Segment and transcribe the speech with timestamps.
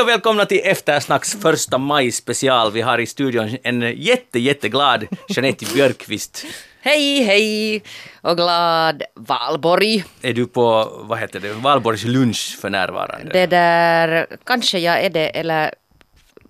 [0.00, 2.72] Hej och välkomna till Eftersnacks första maj special.
[2.72, 6.46] Vi har i studion en jätte, jätteglad Jeanette Björkqvist.
[6.80, 7.82] Hej, hej
[8.20, 10.04] och glad valborg.
[10.22, 13.32] Är du på, vad heter det, valborgs lunch för närvarande?
[13.32, 15.74] Det där, kanske jag är det, eller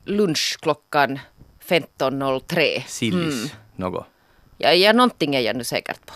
[0.04, 1.18] lunch klockan
[1.68, 2.82] 15.03.
[2.86, 4.06] Sillis, något.
[4.58, 6.12] Ja, ja, någonting är jag nu säkert på.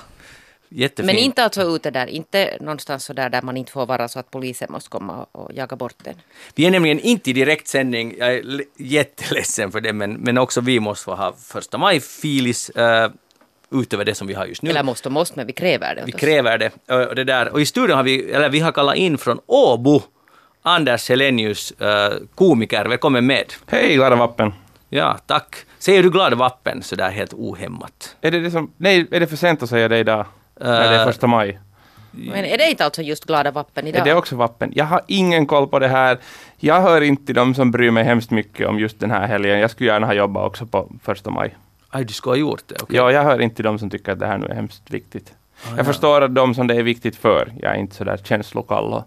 [0.77, 1.06] Jättefint.
[1.06, 4.19] Men inte alltså ute där, inte någonstans så där, där man inte får vara så
[4.19, 6.14] att polisen måste komma och jaga bort den.
[6.55, 10.80] Vi är nämligen inte i direktsändning, jag är jätteledsen för det, men, men också vi
[10.80, 14.70] måste få ha första maj-filis uh, utöver det som vi har just nu.
[14.70, 16.02] Eller måste och måste, men vi kräver det.
[16.06, 16.70] Vi kräver det.
[16.88, 17.52] Och, och det där.
[17.52, 20.02] och i studion har vi, eller vi har kallat in från Åbo,
[20.62, 22.84] Anders Helenius, uh, komiker.
[22.84, 23.52] Välkommen med.
[23.66, 24.52] Hej glada vappen.
[24.88, 25.56] Ja, tack.
[25.78, 28.16] Säger du glad vappen sådär helt ohämmat?
[28.20, 30.27] Är det, det som, nej, är det för sent att säga det idag?
[30.60, 31.58] När det är Äh, första maj?
[32.10, 34.00] Men är det inte alltså just glada vappen idag?
[34.00, 34.72] Är det också vappen?
[34.74, 36.19] Jag har ingen koll på det här.
[36.56, 39.58] Jag hör inte till de som bryr mig hemskt mycket om just den här helgen.
[39.58, 41.56] Jag skulle gärna ha jobbat också på första maj.
[41.91, 42.75] Aj, du skulle ha gjort det?
[42.82, 42.97] okej.
[42.97, 45.32] Ja, jag hör inte till de som tycker att det här nu är hemskt viktigt.
[45.77, 49.05] jag förstår att de som det är viktigt för, jag är inte sådär känslokall och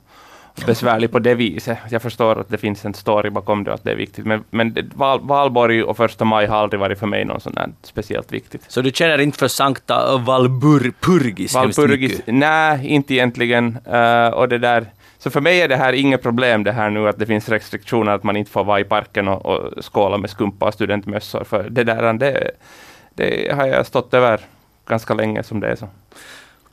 [0.65, 1.77] besvärlig på det viset.
[1.89, 4.25] Jag förstår att det finns en story bakom det och att det är viktigt.
[4.25, 7.53] Men, men det, val, valborg och första maj har aldrig varit för mig någon sån
[7.53, 8.61] där speciellt viktigt.
[8.67, 11.53] Så du känner inte för Sankta Valburgis
[12.09, 12.27] mycket?
[12.27, 13.77] nej, inte egentligen.
[13.85, 14.85] Eh, och det där,
[15.17, 18.11] så för mig är det här inget problem det här nu att det finns restriktioner
[18.11, 21.43] att man inte får vara i parken och, och skåla med skumpa och studentmössor.
[21.43, 22.51] För det där, det,
[23.15, 24.39] det har jag stått över
[24.87, 25.89] ganska länge som det är så.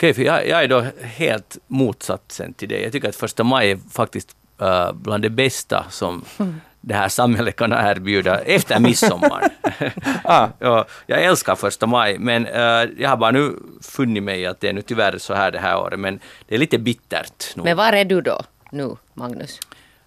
[0.05, 2.81] Okej, för jag, jag är då helt motsatsen till det.
[2.81, 6.25] Jag tycker att första maj är faktiskt uh, bland det bästa som
[6.81, 9.49] det här samhället kan erbjuda efter midsommar.
[10.25, 13.53] Ah, ja, jag älskar första maj, men uh, jag har bara nu
[13.83, 16.59] funnit mig att det är nu tyvärr så här det här året, men det är
[16.59, 17.57] lite bittert.
[17.57, 17.65] nog.
[17.65, 18.41] Men var är du då
[18.71, 19.61] nu, Magnus?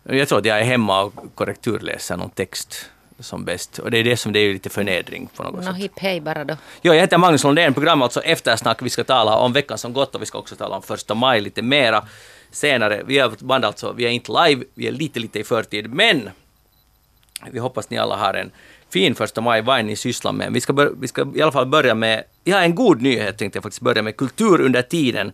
[0.03, 2.89] Jag tror att jag är hemma och korrekturläser någon text
[3.19, 3.79] som bäst.
[3.79, 5.75] Och det är det som det är lite förnedring på något Nå, sätt.
[5.75, 6.57] hipp hej bara då.
[6.81, 8.81] Jo, jag heter Magnus Lundén, program alltså Eftersnack.
[8.81, 11.41] Vi ska tala om veckan som gått och vi ska också tala om första maj
[11.41, 12.03] lite mera
[12.51, 13.03] senare.
[13.05, 16.29] Vi är band alltså, vi är inte live, vi är lite, lite i förtid, men
[17.51, 18.51] vi hoppas ni alla har en
[18.89, 20.53] fin första maj, vad ni sysslar med.
[20.53, 23.63] Vi ska, vi ska i alla fall börja med, ja en god nyhet tänkte jag
[23.63, 25.31] faktiskt börja med, kultur under tiden.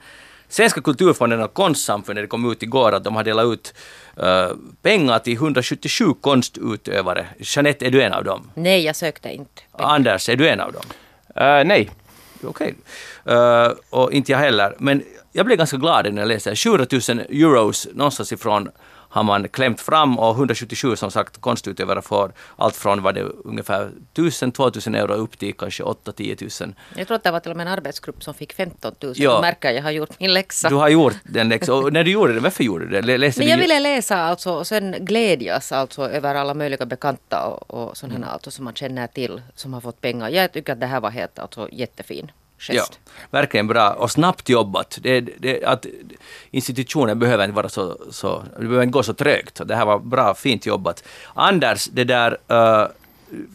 [0.53, 3.73] Svenska kulturfonden och konstsamfundet det kom ut igår att de har delat ut
[4.17, 4.49] eh,
[4.81, 7.25] pengar till 177 konstutövare.
[7.39, 8.51] Jeanette, är du en av dem?
[8.55, 9.61] Nej, jag sökte inte.
[9.71, 10.83] Anders, är du en av dem?
[11.35, 11.89] eh, nej,
[12.43, 12.75] Okej.
[13.25, 14.75] Eh, och inte jag heller.
[14.79, 16.55] Men jag blev ganska glad när jag läste det.
[16.55, 18.69] 700 000 euros någonstans ifrån
[19.13, 23.31] har man klämt fram och 177 som sagt konstutövare får allt från vad det är,
[23.45, 26.75] ungefär 1000-2000 euro upp till kanske 8-10 000.
[26.97, 29.13] Jag tror att det var till och med en arbetsgrupp som fick 15 000.
[29.17, 29.35] Ja.
[29.35, 30.69] Du märker, jag har gjort min läxa.
[30.69, 31.75] Du har gjort den läxan.
[31.83, 33.01] Och när du gjorde det, varför gjorde du det?
[33.01, 37.45] Lä- Läste Men jag ville läsa alltså och sen glädjas alltså över alla möjliga bekanta
[37.47, 38.29] och, och sådana Mm.
[38.29, 40.29] alltså som man känner till som har fått pengar.
[40.29, 42.31] Jag tycker att det här var helt alltså jättefin
[42.69, 42.99] Ja, gest.
[43.31, 44.99] verkligen bra och snabbt jobbat.
[45.01, 45.85] Det, det, att
[46.51, 49.61] institutionen behöver inte vara så, så, det behöver inte gå så trögt.
[49.65, 51.03] Det här var bra, fint jobbat.
[51.33, 52.87] Anders, det där, uh,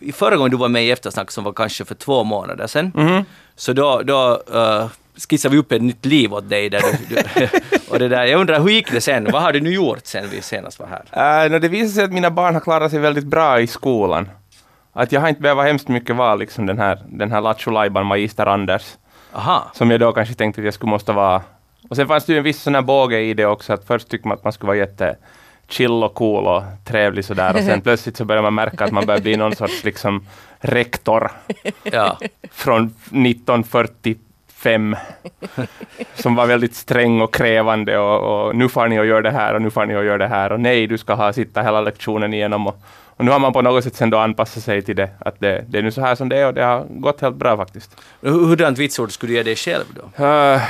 [0.00, 3.24] i förra gången du var med i Eftersnack som var kanske för två månader sedan,
[3.56, 4.88] så då, då uh,
[5.28, 6.70] skissade vi upp ett nytt liv åt dig.
[6.70, 7.48] Där du, du,
[7.88, 9.28] och det där, jag undrar, hur gick det sen?
[9.32, 11.44] Vad har du nu gjort sen vi senast var här?
[11.46, 14.28] Uh, no, det visar sig att mina barn har klarat sig väldigt bra i skolan.
[14.92, 18.06] Att jag har inte behövt hemskt mycket vara liksom den här, den här Lattjo Lajban
[18.06, 18.96] magister Anders.
[19.32, 21.42] Aha, Som jag då kanske tänkte att jag skulle måste vara.
[21.88, 24.08] Och sen fanns det ju en viss sån här båge i det också, att först
[24.08, 25.16] tyckte man att man skulle vara jätte
[25.68, 29.06] chill och cool och trevlig sådär och sen plötsligt så börjar man märka att man
[29.06, 30.26] börjar bli någon sorts liksom
[30.60, 31.30] rektor
[31.82, 32.18] ja.
[32.50, 34.96] från 1945
[36.14, 39.54] som var väldigt sträng och krävande och, och nu får ni och gör det här
[39.54, 41.80] och nu får ni och gör det här och nej, du ska ha sitta hela
[41.80, 42.82] lektionen igenom och,
[43.18, 45.64] och nu har man på något sätt sen då anpassat sig till det, att det,
[45.68, 47.96] det är nu så här som det är och det har gått helt bra faktiskt.
[48.20, 50.24] Hur- Hurdant vitsord skulle du ge dig själv då?
[50.24, 50.60] Uh,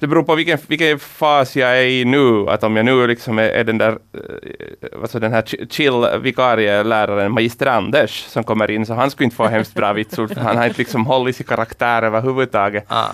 [0.00, 2.48] det beror på vilken, vilken fas jag är i nu.
[2.48, 6.20] Att om jag nu liksom är, är den där, uh, alltså den här chi- chill
[6.20, 10.40] vikarieläraren magister Anders som kommer in, så han skulle inte få hemskt bra vitsord, för
[10.40, 12.84] han har inte liksom hållit sin karaktär överhuvudtaget.
[12.88, 13.06] Ah.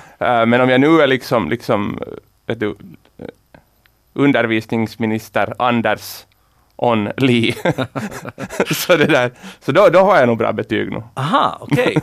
[0.42, 1.98] Uh, men om jag nu är liksom, liksom
[2.46, 2.74] du,
[4.14, 6.24] undervisningsminister Anders
[6.76, 7.54] On Lee,
[8.70, 9.30] så, det där,
[9.60, 11.02] så då, då har jag nog bra betyg nu.
[11.14, 11.96] Aha, okej.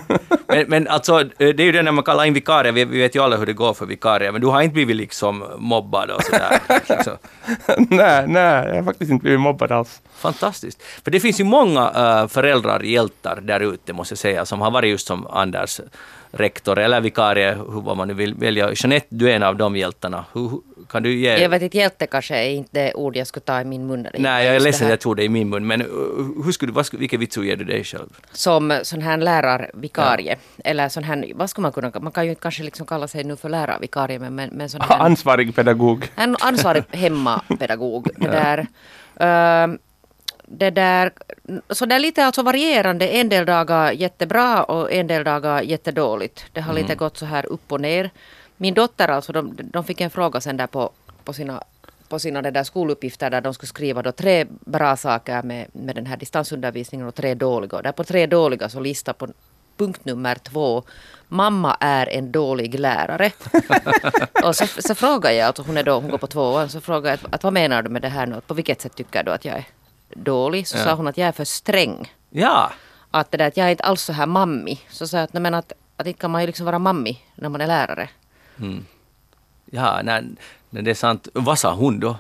[0.48, 3.16] Men, men alltså, det är ju det när man kallar in vikarier, vi, vi vet
[3.16, 6.24] ju alla hur det går för vikarier, men du har inte blivit liksom mobbad och
[6.24, 6.60] sådär.
[6.90, 7.14] Liksom.
[7.90, 10.02] nej, nej, jag har faktiskt inte blivit mobbad alls.
[10.16, 10.84] Fantastiskt.
[11.04, 11.90] För det finns ju många
[12.22, 15.82] uh, föräldrar, hjältar där ute, måste jag säga, som har varit just som Anders
[16.32, 18.74] rektor eller vikarie, hur vad man nu vill välja.
[18.76, 20.26] Jeanette, du är en av de hjältarna.
[20.34, 21.38] Hur, kan du ge...
[21.38, 24.08] Jag vet inte, hjälte kanske är inte det ord jag skulle ta i min mun.
[24.18, 25.88] Nej, jag är ledsen att jag tog det i min mun, men uh,
[26.46, 28.10] hur skulle, vad skulle, vilket vitsord ger du dig själv?
[28.32, 30.38] Som sån här lärarvikarie.
[30.64, 33.24] Eller sån här, vad ska man kunna, man kan ju inte kanske liksom kalla sig
[33.24, 35.00] nu för lärarvikarie, men, men, men sån här...
[35.00, 36.12] Ansvarig pedagog.
[36.16, 38.10] En ansvarig hemmapedagog.
[38.18, 38.68] Det där,
[39.20, 39.78] ehm,
[40.52, 41.12] det där,
[41.70, 43.08] så det är lite alltså varierande.
[43.08, 46.46] En del dagar jättebra och en del dagar jättedåligt.
[46.54, 48.10] Det har lite gått så här upp och ner.
[48.58, 50.92] Min dotter alltså, de, de fick en fråga sen där på,
[51.24, 51.64] på sina
[52.10, 56.06] på sina där skoluppgifter där de skulle skriva då tre bra saker med, med den
[56.06, 57.78] här distansundervisningen och tre dåliga.
[57.78, 59.28] Och där på tre dåliga så lista på
[59.78, 60.84] punkt nummer två.
[61.28, 63.32] Mamma är en dålig lärare.
[64.44, 67.10] och så, så frågar jag, alltså hon, är då, hon går på tvåan, så frågar
[67.10, 68.42] jag att, att vad menar du med det här nu?
[68.48, 69.66] På vilket sätt tycker du att jag är
[70.16, 70.68] dålig?
[70.68, 70.84] Så Ja.
[70.84, 72.14] sa hon att jag är för sträng.
[72.30, 72.72] Ja,
[73.12, 74.88] Att det där att jag är inte alls så här mammig.
[74.90, 77.50] Så sa jag att, men att, att inte kan man ju liksom vara mammig när
[77.50, 78.10] man är lärare.
[79.66, 80.24] ja nej,
[80.70, 81.28] nej, det är sant.
[81.34, 82.16] Vad sa hon då?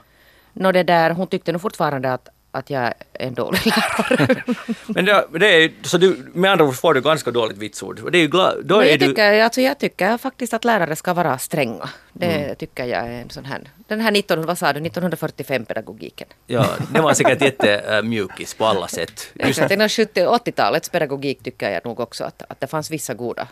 [0.54, 4.44] Nå det där, hon tyckte nog fortfarande att, att jag är en dålig lärare.
[4.88, 8.12] Men det, det är, så du, med andra ord får du ganska dåligt vitsord.
[8.12, 10.66] Det är ju gla, då Men är jag, du, tycker, alltså jag tycker faktiskt att
[10.66, 11.90] lärare ska vara stränga.
[12.14, 12.56] Det Mm.
[12.56, 13.62] tycker jag är en sån här...
[13.88, 16.28] Den här 19, vad sa du, 1945-pedagogiken.
[16.48, 19.30] ja, det var säkert jättemjukis på alla sätt.
[19.34, 22.92] Just, Just, den 70 och 80-talets pedagogik tycker jag nog också att, att det fanns
[22.92, 23.48] vissa goda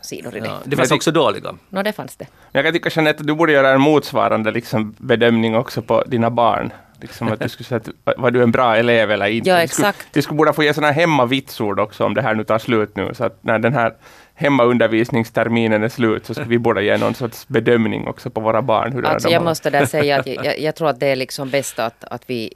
[0.00, 0.46] sidor i det.
[0.46, 1.54] ja, det fanns också dåliga.
[1.68, 2.26] Nå, det fanns det.
[2.52, 6.30] Jag kan tycka Jeanette att du borde göra en motsvarande liksom, bedömning också på dina
[6.30, 6.72] barn.
[7.00, 9.48] Liksom att du skulle säga att var du en bra elev eller inte.
[9.50, 10.06] Ja, Du skulle, exakt.
[10.12, 12.96] du skulle borde få ge sådana här hemmavitsord också om det här nu tar slut
[12.96, 13.10] nu.
[13.14, 13.94] Så att när den här
[14.34, 18.92] hemmaundervisningsterminen är slut så ska vi borde ge någon sorts bedömning också på våra barn.
[18.92, 21.16] Hur Alltså jag har- måste där säga att jag, jag, jag tror att det är
[21.16, 22.54] liksom bäst att, att vi...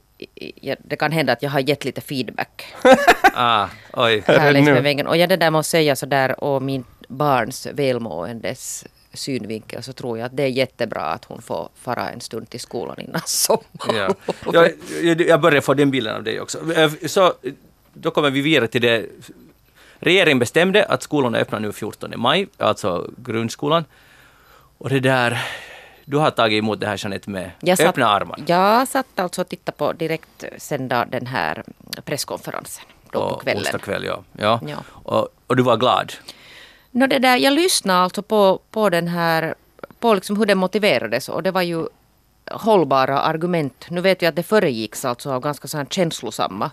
[0.61, 2.65] Jag, det kan hända att jag har gett lite feedback
[3.35, 4.23] Ah, oj.
[4.27, 4.73] här längs nu.
[4.73, 5.07] med väggen.
[5.07, 10.17] Och jag det där måste säga så där och min barns välmåendes synvinkel så tror
[10.17, 13.63] jag att det är jättebra att hon får fara en stund till skolan innan sommar.
[13.93, 14.15] Ja.
[14.53, 14.71] Jag,
[15.03, 16.73] jag, jag börjar få den bilden av dig också.
[16.73, 17.33] Eh, Så
[17.93, 19.05] då kommer vi vidare till det.
[19.99, 23.85] Regeringen bestämde att skolorna öppnar nu 14 maj, alltså grundskolan.
[24.77, 25.41] Och det där,
[26.05, 28.39] du har tagit emot det här Jeanette med Jag satt- öppna armar.
[28.47, 31.63] Jag satt alltså och tittade på direkt sända den här
[32.03, 33.61] presskonferensen då på Och kvällen.
[33.63, 34.23] onsdag kväll, ja.
[34.37, 34.59] ja.
[34.67, 34.77] Ja.
[34.89, 36.13] Och, och du var glad.
[36.95, 39.55] No, det där, jag lyssnade alltså på, på den här,
[39.99, 41.87] på liksom hur det motiverades och det var ju
[42.51, 43.85] hållbara argument.
[43.89, 46.71] Nu vet jag att det föregicks alltså av ganska så här känslosamma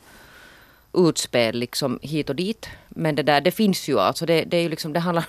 [0.95, 2.69] utspel liksom hit och dit.
[2.89, 5.25] Men det där, det finns ju alltså, det, det är ju liksom, det handlar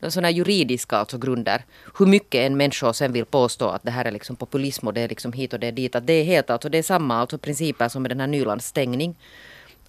[0.00, 1.64] om sådana juridiska alltså grunder.
[1.98, 5.00] Hur mycket en människa sen vill påstå att det här är liksom populism och det
[5.00, 5.94] är liksom hit och det är dit.
[5.94, 9.16] Att det är helt alltså, det är samma alltså principer som med den här Nylandsstängning.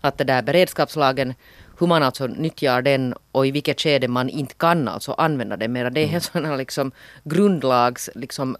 [0.01, 1.33] Att det där beredskapslagen,
[1.81, 5.73] hur man alltså nyttjar den och i vilket skede man inte kan alltså använda den
[5.73, 5.89] mera.
[5.89, 6.91] Det är helt sådana liksom
[7.23, 8.57] grundlags, liksom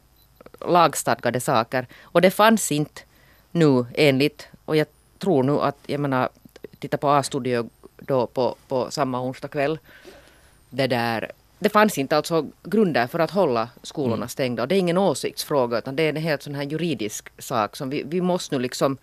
[0.66, 1.88] lagstadgade saker.
[2.02, 3.02] Och det fanns inte
[3.52, 4.88] nu enligt, och jag
[5.20, 6.30] tror nu att, jag menar,
[6.80, 9.80] titta på A-studio då på, på samma onsdag kväll.
[10.70, 14.62] Det där, det fanns inte alltså grunder för att hålla skolorna stängda.
[14.62, 17.90] Och det är ingen åsiktsfråga utan det är en helt sån här juridisk sak som
[17.90, 18.98] vi, vi måste nu liksom,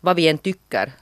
[0.00, 0.92] vad vi än tycker,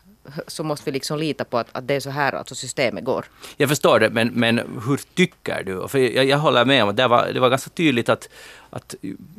[0.47, 3.25] så måste vi liksom lita på att, att det är så här alltså systemet går.
[3.57, 5.89] Jag förstår det, men, men hur tycker du?
[5.89, 8.29] För jag, jag håller med om att det var, det var ganska tydligt att,
[8.71, 8.95] att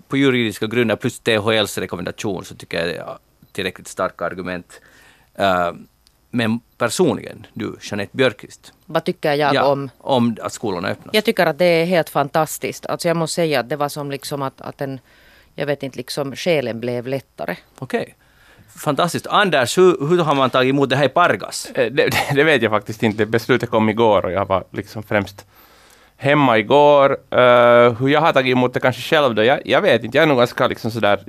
[0.07, 3.17] på juridiska grunder plus THLs rekommendation så tycker jag det är
[3.51, 4.81] tillräckligt starka argument.
[5.35, 5.71] Eh,
[6.29, 11.13] men personligen, du, Jeanette Björkqvist, Vad tycker jag ja, om om att skolorna öppnas?
[11.13, 12.85] Jag tycker att det är helt fantastiskt.
[12.85, 14.99] Alltså jag måste säga att det var som liksom att, att en,
[15.55, 17.55] jag vet inte, liksom själen blev lättare.
[17.79, 18.15] Okej.
[18.75, 19.27] Fantastiskt.
[19.27, 21.71] Anders, hur, hur har man tagit emot det här i Pargas?
[21.75, 23.25] Eh, det, det, det vet jag faktiskt inte.
[23.25, 25.45] Beslutet kom igår och jag var liksom främst
[26.17, 27.11] hemma igår.
[27.11, 30.17] Uh, hur jag har tagit emot det kanske själv då, jag, jag vet inte.
[30.17, 31.23] Jag är nog ganska liksom sådär,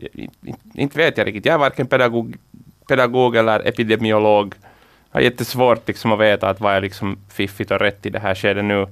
[0.44, 1.46] inte, inte vet jag riktigt.
[1.46, 2.36] Jag är varken pedagog,
[2.88, 4.54] pedagog eller epidemiolog.
[5.12, 8.18] Jag har jättesvårt liksom att veta att vad är liksom fiffigt och rätt i det
[8.18, 8.86] här skedet nu.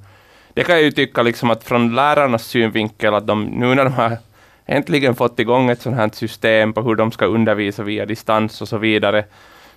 [0.55, 3.93] Det kan jag ju tycka liksom att från lärarnas synvinkel att de nu när de
[3.93, 4.19] har
[4.67, 8.69] äntligen fått igång ett sånt här system på hur de ska undervisa via distans och
[8.69, 9.25] så vidare.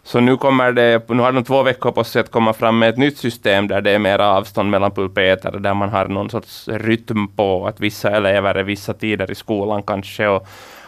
[0.03, 2.89] Så nu kommer det, nu har de två veckor på sig att komma fram med
[2.89, 6.67] ett nytt system där det är mer avstånd mellan pulpeter, där man har någon sorts
[6.67, 10.47] rytm på att vissa elever är vissa tider i skolan kanske och,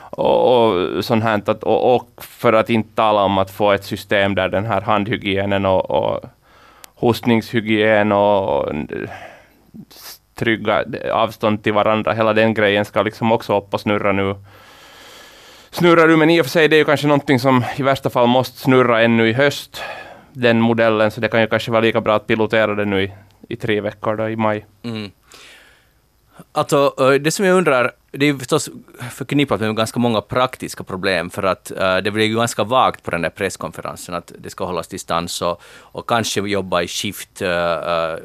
[0.10, 1.42] och, och sånt här.
[1.46, 4.82] Att, och, och för att inte tala om att få ett system där den här
[4.82, 6.26] handhygienen och, och
[6.96, 8.72] hostningshygien och
[10.38, 14.36] trygga avstånd till varandra, hela den grejen ska liksom också upp och snurra nu.
[15.72, 18.10] Snurrar du, men i och för sig det är ju kanske någonting som i värsta
[18.10, 19.82] fall måste snurra ännu i höst,
[20.34, 23.14] den modellen, så det kan ju kanske vara lika bra att pilotera det nu i,
[23.50, 24.66] i tre veckor då i maj.
[24.84, 25.12] Mm.
[26.52, 28.70] Alltså, eh, det som jag undrar, det är förstås
[29.12, 33.12] förknippat med ganska många praktiska problem, för att uh, det blev ju ganska vagt på
[33.12, 37.42] den där presskonferensen, att det ska hållas distans och, och kanske jobba i skift.
[37.42, 38.16] Uh, uh,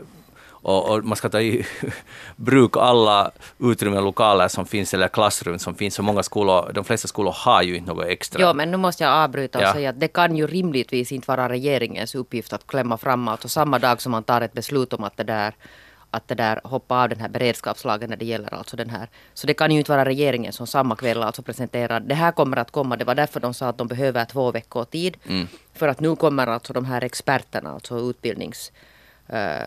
[0.63, 1.67] och, och, man ska ta i
[2.37, 5.95] bruk alla utrymmen och lokaler som finns, eller klassrum som finns.
[5.95, 8.43] Så många skolor, de flesta skolor har ju inte något extra.
[8.43, 9.73] Ja, men nu måste jag avbryta och ja.
[9.73, 13.79] säga att det kan ju rimligtvis inte vara regeringens uppgift att klämma fram alltså samma
[13.79, 15.55] dag som man tar ett beslut om att det där
[16.15, 19.09] att det där hoppa av den här beredskapslagen när det gäller alltså den här.
[19.35, 22.57] Så det kan ju inte vara regeringen som samma kväll alltså presenterar det här kommer
[22.57, 22.97] att komma.
[22.97, 25.17] Det var därför de sa att de behöver två veckor tid.
[25.29, 25.47] Mm.
[25.75, 28.73] För att nu kommer alltså de här experterna, alltså utbildnings
[29.33, 29.67] uh,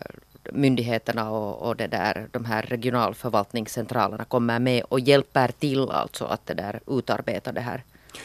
[0.52, 6.46] myndigheterna och, och det där, de här regionalförvaltningscentralerna kommer med och hjälper till alltså att
[6.46, 7.82] det där utarbeta det här.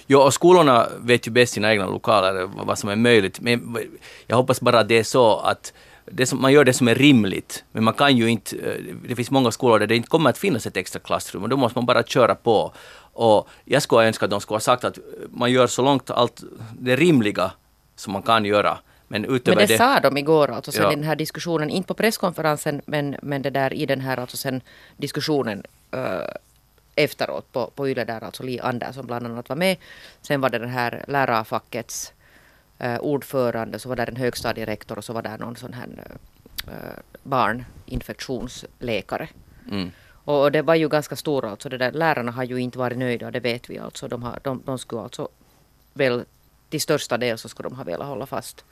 [0.08, 3.40] Jo, och skolorna vet ju bäst sina egna lokaler, vad som är möjligt.
[3.40, 3.78] Men
[4.28, 5.74] jag hoppas bara att det är så att
[6.06, 8.56] det som, man gör det som är rimligt, men man kan ju inte...
[8.56, 11.50] Eh, det finns många skolor där det inte kommer att finnas ett extra klassrum och
[11.50, 12.74] då måste man bara köra på.
[13.14, 14.98] Och jag skulle önska att de skulle ha sagt att
[15.30, 16.44] man gör så långt allt
[16.80, 17.52] det rimliga
[17.96, 18.78] som man kan göra.
[19.12, 20.92] Men, utöver men det, det sa de igår, alltså sen ja.
[20.92, 24.38] i den här diskussionen, inte på presskonferensen, men, men det där i den här alltså
[24.38, 24.62] sen
[24.98, 25.64] diskussionen
[25.96, 26.22] uh,
[26.96, 29.78] efteråt på, på YLE där alltså Li Andersson bland annat var med.
[30.22, 32.14] Sen var det den här lärarfackets
[32.84, 35.88] uh, ordförande, så var där en högstadierektor och så var där någon sån här
[36.68, 36.74] uh,
[37.24, 39.28] barninfektionsläkare.
[39.72, 39.92] Mm.
[40.26, 43.32] Och det var ju ganska stora, alltså det där, lärarna har ju inte varit nöjda,
[43.32, 44.08] det vet vi alltså.
[44.08, 45.30] De, har, de, de skulle alltså
[45.94, 46.26] väl
[46.70, 48.66] till största del så skulle de ha velat hålla fast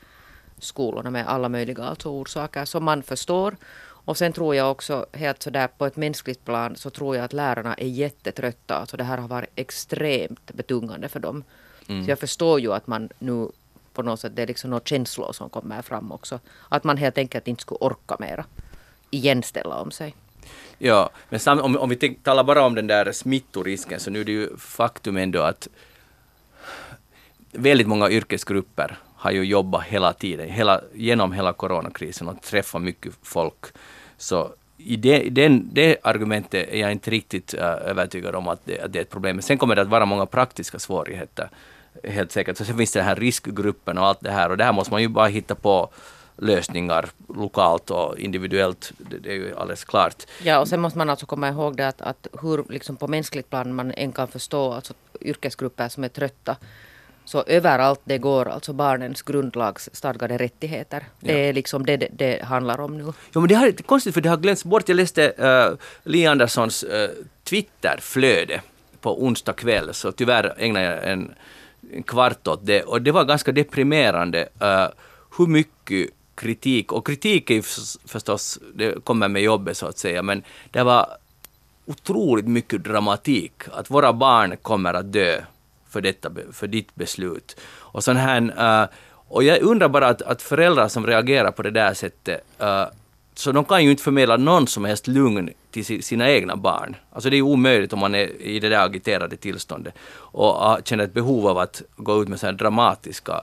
[0.59, 3.55] skolorna med alla möjliga alltså orsaker som man förstår.
[3.81, 7.33] Och sen tror jag också helt sådär på ett mänskligt plan så tror jag att
[7.33, 8.75] lärarna är jättetrötta.
[8.75, 11.43] Alltså det här har varit extremt betungande för dem.
[11.87, 12.05] Mm.
[12.05, 13.47] Så jag förstår ju att man nu
[13.93, 16.39] på något sätt, det är liksom några känslor som kommer fram också.
[16.69, 18.45] Att man helt enkelt inte skulle orka mera
[19.09, 20.15] igenställa om sig.
[20.77, 24.25] Ja, men sam, om, om vi talar bara om den där smittorisken så nu är
[24.25, 25.67] det ju faktum ändå att
[27.51, 33.13] väldigt många yrkesgrupper har ju jobbat hela tiden, hela, genom hela coronakrisen och träffat mycket
[33.23, 33.65] folk.
[34.17, 38.81] Så i det, den, det argumentet är jag inte riktigt uh, övertygad om att det,
[38.81, 39.35] att det, är ett problem.
[39.35, 41.49] Men sen kommer det att vara många praktiska svårigheter,
[42.03, 42.57] helt säkert.
[42.57, 44.93] Så sen finns det den här riskgruppen och allt det här och det här måste
[44.93, 45.89] man ju bara hitta på
[46.37, 48.91] lösningar lokalt och individuellt.
[48.97, 50.23] Det, det, är ju alldeles klart.
[50.43, 53.49] Ja, och sen måste man alltså komma ihåg det att, att hur liksom på mänskligt
[53.49, 56.55] plan man än kan förstå alltså yrkesgrupper som är trötta
[57.29, 61.03] så överallt det går alltså barnens grundlagsstadgade rättigheter.
[61.19, 61.37] Det ja.
[61.37, 63.03] är liksom det, det det handlar om nu.
[63.03, 64.89] Jo men det, har, det är konstigt för det har glömts bort.
[64.89, 67.09] Jag läste uh, Li Anderssons uh,
[67.43, 68.61] Twitterflöde
[69.01, 71.33] på onsdag kväll så tyvärr ägnade jag en,
[71.93, 74.87] en kvart åt det och det var ganska deprimerande uh,
[75.37, 77.61] hur mycket kritik, och kritik är ju
[78.05, 81.07] förstås, det kommer med jobbet så att säga, men det var
[81.85, 85.41] otroligt mycket dramatik, att våra barn kommer att dö
[85.89, 87.59] för, detta, för ditt beslut.
[87.77, 88.41] Och, sån här,
[88.83, 92.85] uh, och jag undrar bara att, att föräldrar som reagerar på det där sättet, uh,
[93.35, 96.95] så de kan ju inte förmedla någon som helst lugn till sina egna barn.
[97.11, 101.03] Alltså det är omöjligt om man är i det där agiterade tillståndet och uh, känner
[101.03, 103.41] ett behov av att gå ut med sådana dramatiska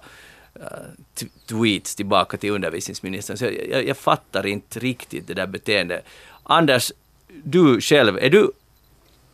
[0.57, 3.37] uh, tweets tillbaka till undervisningsministern.
[3.37, 6.05] Så jag, jag, jag fattar inte riktigt det där beteendet.
[6.43, 6.93] Anders,
[7.29, 8.50] du själv, är du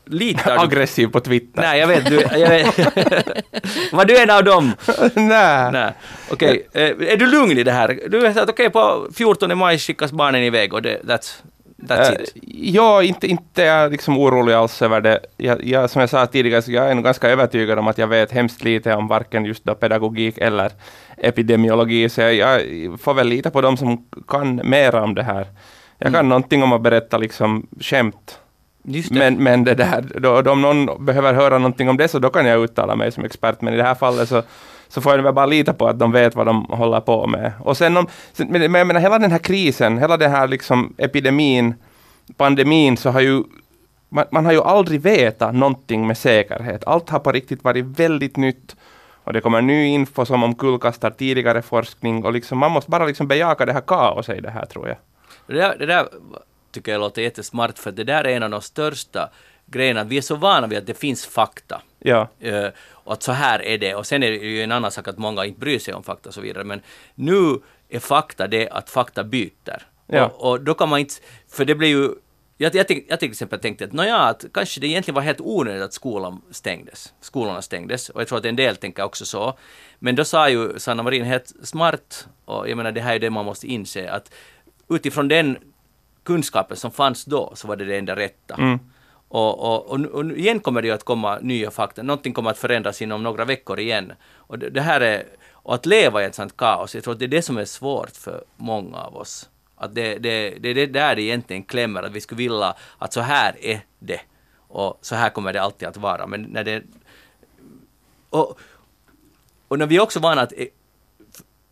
[0.05, 0.61] Litar du?
[0.61, 1.63] Aggressiv på Twitter.
[1.63, 2.07] Nej, jag vet.
[2.07, 2.77] Du, jag vet.
[3.93, 4.73] Var du en av dem?
[5.15, 5.73] Nej.
[5.73, 5.93] Nej.
[6.31, 6.83] Okej, okay.
[6.83, 8.01] Eh, är du lugn i det här?
[8.09, 11.43] Du vet att okej, okay, på 14 maj skickas barnen iväg och det, that's,
[11.89, 12.33] that's uh, it.
[12.45, 15.21] Ja, inte, inte är jag liksom orolig alls över det.
[15.37, 18.07] Jag, jag, som jag sa tidigare, så jag är nog ganska övertygad om att jag
[18.07, 20.73] vet hemskt lite om varken just då pedagogik eller
[21.17, 25.47] epidemiologi, så jag, jag får väl lita på dem som kan mera om det här.
[25.99, 26.29] Jag kan mm.
[26.29, 28.39] någonting om att berätta liksom skämt
[29.11, 32.31] men, men det där, då, då, om någon behöver höra någonting om det så då
[32.31, 34.43] kan jag uttala mig som expert, men i det här fallet så,
[34.89, 37.53] så får jag väl bara lita på att de vet vad de håller på med.
[37.61, 41.75] Och sen om, men jag menar hela den här krisen, hela den här liksom epidemin,
[42.37, 43.43] pandemin, så har ju
[44.13, 46.85] man, man har ju aldrig vetat någonting med säkerhet.
[46.87, 48.77] Allt har på riktigt varit väldigt nytt
[49.25, 53.29] och det kommer ny info som omkullkastar tidigare forskning och liksom, man måste bara liksom
[53.29, 54.97] bejaka det här kaoset i det här tror jag.
[55.47, 56.09] Det där, det där
[56.73, 59.31] tycker jag låter jättesmart för det där är en av de största
[59.67, 60.05] grejerna.
[60.05, 61.83] Vi är så vana vid att det finns fakta.
[61.99, 62.29] Ja.
[62.45, 63.95] Uh, och att så här är det.
[63.95, 66.29] Och sen är det ju en annan sak att många inte bryr sig om fakta
[66.29, 66.65] och så vidare.
[66.65, 66.81] Men
[67.15, 69.87] nu är fakta det att fakta byter.
[70.07, 70.27] Ja.
[70.27, 71.15] Och, och, då kan man inte,
[71.49, 72.15] för det blir ju
[72.57, 75.83] jag, jag, jag till exempel tänkte att, nåja, att kanske det egentligen var helt onödigt
[75.83, 77.13] att skolan stängdes.
[77.21, 78.09] Skolorna stängdes.
[78.09, 79.59] Och jag tror att en del tänker också så.
[79.99, 83.31] Men då sa ju Sanna Marin helt smart, och jag menar det här är det
[83.31, 84.33] man måste inse, att
[84.89, 85.59] utifrån den
[86.25, 88.55] kunskapen som fanns då så var det det enda rätta.
[88.55, 88.79] Mm.
[89.29, 92.03] Och, och, och, och igen kommer det ju att komma nya fakta.
[92.03, 94.13] Någonting kommer att förändras inom några veckor igen.
[94.35, 97.19] Och det, det här är, och att leva i ett sånt kaos, jag tror att
[97.19, 99.49] det är det som är svårt för många av oss.
[99.77, 103.13] Att det, det, det är det där det egentligen klämmer, att vi skulle vilja att
[103.13, 104.21] så här är det.
[104.69, 106.27] Och så här kommer det alltid att vara.
[106.27, 106.83] Men när det...
[108.31, 108.59] Och,
[109.69, 110.53] och när vi är också vana att...
[110.57, 110.67] eh,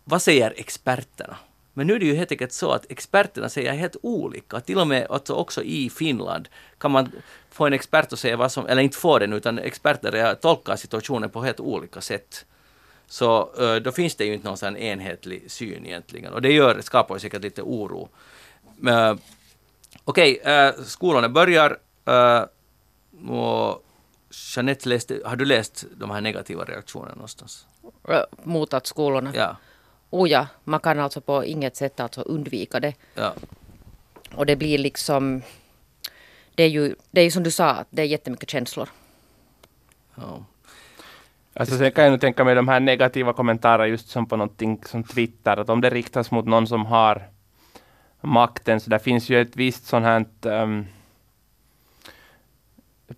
[0.03, 1.37] Vad säger experterna?
[1.73, 4.59] Men nu är det ju helt enkelt så att experterna säger helt olika.
[4.59, 7.11] Till och med alltså också i Finland kan man
[7.49, 11.29] få en expert att säga vad som, eller inte få den, utan experter tolkar situationen
[11.29, 12.45] på helt olika sätt.
[13.07, 13.49] Så
[13.83, 16.33] då finns det ju inte någon sån enhetlig syn egentligen.
[16.33, 18.09] Och det gör, skapar ju säkert lite oro.
[20.03, 21.77] Okej, eh, skolorna börjar.
[23.29, 23.85] och
[24.55, 27.67] Jeanette, läste, har du läst de här negativa reaktionerna någonstans?
[28.43, 29.31] Mot att skolorna...
[29.35, 29.55] Ja.
[30.11, 32.93] Oh ja, man kan alltså på inget sätt alltså undvika det.
[33.15, 33.33] ja.
[34.35, 35.41] Och det blir liksom...
[36.55, 38.89] Det är ju, det är som du sa, det är jättemycket känslor.
[40.15, 40.45] ja.
[41.53, 44.83] Alltså sen kan jag nu tänka mig de här negativa kommentarer just som på någonting
[44.85, 47.29] som Twitter, att om det riktas mot någon som har
[48.21, 50.85] makten, så där finns ju ett visst sånt här ehm,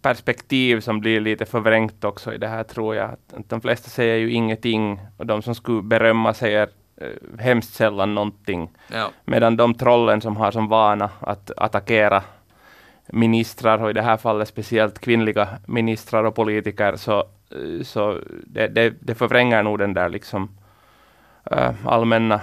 [0.01, 3.09] perspektiv som blir lite förvrängt också i det här tror jag.
[3.09, 6.69] Att, de flesta säger ju ingenting och de som skulle berömma säger
[7.39, 8.69] hemskt sällan någonting.
[8.88, 9.12] ja.
[9.25, 12.23] Medan de trollen som har som vana att attackera
[13.07, 18.67] ministrar och i det här fallet speciellt kvinnliga ministrar och politiker så, eh, så det,
[18.67, 20.57] det, det förvränger nog den där liksom
[21.51, 22.41] äh, allmänna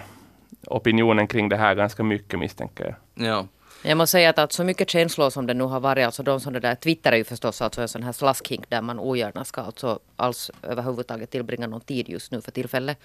[0.66, 3.26] opinionen kring det här ganska mycket misstänker jag.
[3.26, 3.46] ja.
[3.82, 6.40] Jag måste säga att, att så mycket känslor som det nu har varit, alltså de
[6.40, 9.44] som det där, Twitter är ju förstås alltså en sån här slaskhink där man ogärna
[9.44, 12.98] ska alltså alls överhuvudtaget tillbringa någon tid just nu för tillfället.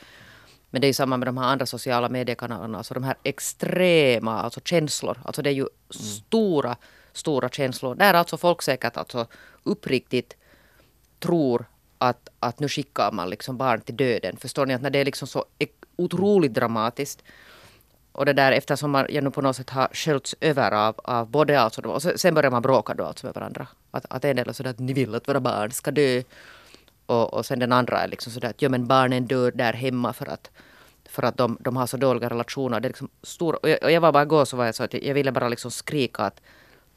[0.75, 4.41] Men det är ju samma med de här andra sociala mediekanalerna, alltså de här extrema
[4.41, 6.75] alltså känslor, alltså det är ju stora,
[7.13, 7.95] stora känslor.
[7.95, 9.27] Där alltså folk säkert alltså
[9.63, 10.35] uppriktigt
[11.19, 11.65] tror
[11.97, 14.37] att, att nu skickar man liksom barn till döden.
[14.37, 14.73] Förstår ni?
[14.73, 15.45] Att när det är liksom så
[15.95, 17.23] otroligt dramatiskt.
[18.11, 21.27] Och det där eftersom man jag nu på något sätt har sköljts över av, av
[21.27, 23.67] både alltså, då- och sen sen börjar man bråka då alltså med varandra.
[23.91, 26.21] Att, att en del är sådär att ni vill att våra barn ska dö.
[27.05, 30.13] Och, och sen den andra är liksom sådär att ja men barnen dör där hemma
[30.13, 30.51] för att
[31.15, 32.79] för att de, de har så dåliga relationer.
[32.79, 34.83] Det är liksom stor, och, jag, och jag var bara igår så var jag så
[34.83, 36.41] att jag, jag ville bara liksom skrika att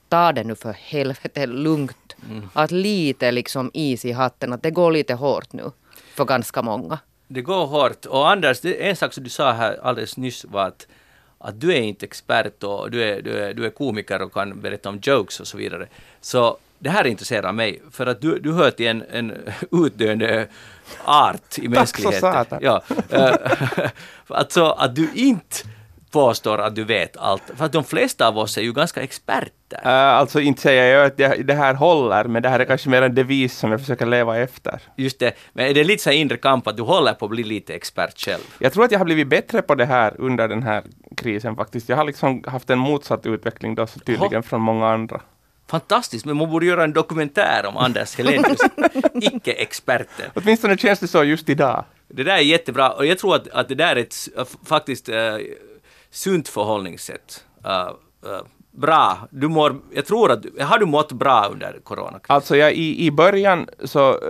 [0.09, 2.17] ta det nu för helvete lugnt.
[2.53, 5.71] Att lite liksom is i hatten, att det går lite hårt nu
[6.15, 6.99] för ganska många.
[7.29, 8.07] Det går hårt.
[8.07, 10.87] Och Anders, det, en sak som du sa här alldeles nyss var att,
[11.39, 14.61] att du är inte expert och du är, du, är, du är komiker och kan
[14.61, 15.89] berätta om jokes och så vidare.
[16.21, 19.33] Så det här intresserar mig, för att du, du hör till en, en
[19.87, 20.47] utdöende
[21.05, 22.21] art i så mänskligheten.
[22.21, 22.59] satan.
[22.63, 23.35] Ja, eh,
[24.29, 25.57] alltså att du inte
[26.11, 27.43] påstår att du vet allt.
[27.57, 29.81] För att de flesta av oss är ju ganska experter.
[29.85, 32.89] Äh, alltså inte säger jag att det, det här håller, men det här är kanske
[32.89, 34.81] mer en devis som jag försöker leva efter.
[34.97, 37.43] Just det, men är det lite så inre kamp att du håller på att bli
[37.43, 38.43] lite expert själv?
[38.59, 40.83] Jag tror att jag har blivit bättre på det här under den här
[41.17, 41.89] krisen faktiskt.
[41.89, 44.43] Jag har liksom haft en motsatt utveckling då så tydligen Jaha.
[44.43, 45.21] från många andra.
[45.69, 48.61] Fantastiskt, men man borde göra en dokumentär om Anders Helenius,
[49.15, 50.31] icke-experten.
[50.35, 51.85] Åtminstone känns det så just idag.
[52.09, 54.29] Det där är jättebra och jag tror att, att det där är ett
[54.65, 55.15] faktiskt uh,
[56.11, 57.45] sunt förhållningssätt.
[57.67, 57.71] Uh,
[58.31, 62.35] uh, bra, du mår, jag tror att, har du mått bra under coronakrisen?
[62.35, 64.21] Alltså jag, i, i början så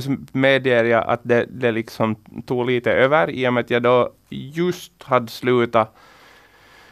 [0.00, 3.82] så medger jag att det, det liksom tog lite över i och med att jag
[3.82, 5.96] då just hade slutat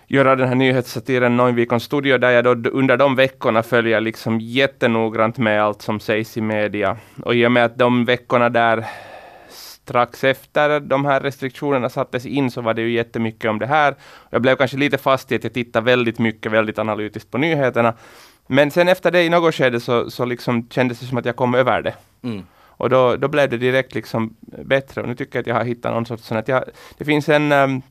[0.07, 5.39] göra den här nyhetssatiren Noinvikon studio där jag då under de veckorna följer liksom jättenoggrant
[5.39, 6.97] med allt som sägs i media.
[7.23, 8.87] Och i och med att de veckorna där
[9.49, 13.95] strax efter de här restriktionerna sattes in så var det ju jättemycket om det här.
[14.31, 17.95] Jag blev kanske lite fast i att jag tittade väldigt mycket, väldigt analytiskt på nyheterna.
[18.47, 21.37] Men sen efter det i något skede så, så liksom kändes det som att jag
[21.37, 21.95] kom över det.
[22.23, 22.43] Mm.
[22.79, 25.03] Och då, då blev det direkt liksom bättre.
[25.03, 26.65] Och nu tycker jag att jag har hittat någon sorts sån att jag,
[26.99, 27.83] det finns en, um,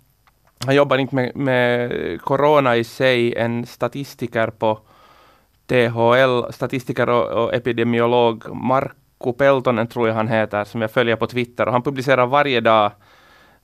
[0.66, 1.92] han jobbar inte med, med
[2.22, 4.80] corona i sig, en statistiker på
[5.68, 11.28] THL, statistiker och, och epidemiolog, Markku Peltonen tror jag han heter, som jag följer på
[11.28, 11.66] Twitter.
[11.66, 12.92] Och han publicerar varje dag,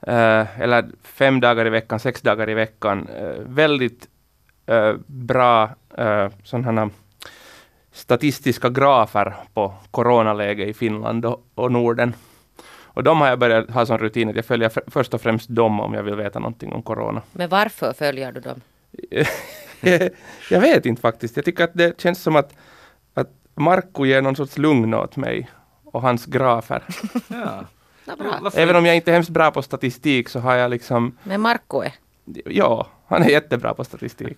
[0.02, 4.08] eh, eller fem dagar i veckan, sex dagar i veckan, eh, väldigt
[4.66, 6.90] eh, bra eh, sådana
[7.92, 12.14] statistiska grafer på coronaläge i Finland och, och Norden.
[13.02, 15.80] Och de har jag börjat ha som rutin att jag följer först och främst dem
[15.80, 17.22] om jag vill veta någonting om corona.
[17.32, 18.62] Men varför följer du dem?
[20.50, 21.36] jag vet inte faktiskt.
[21.36, 22.54] Jag tycker att det känns som att,
[23.14, 25.50] att Markku ger någon sorts lugn åt mig
[25.84, 26.84] och hans grafer.
[27.28, 27.66] Ja.
[28.06, 31.42] Ja, Även om jag inte är hemskt bra på statistik så har jag liksom, Men
[31.42, 31.94] Marco är.
[32.46, 34.38] ja, han är jättebra på statistik.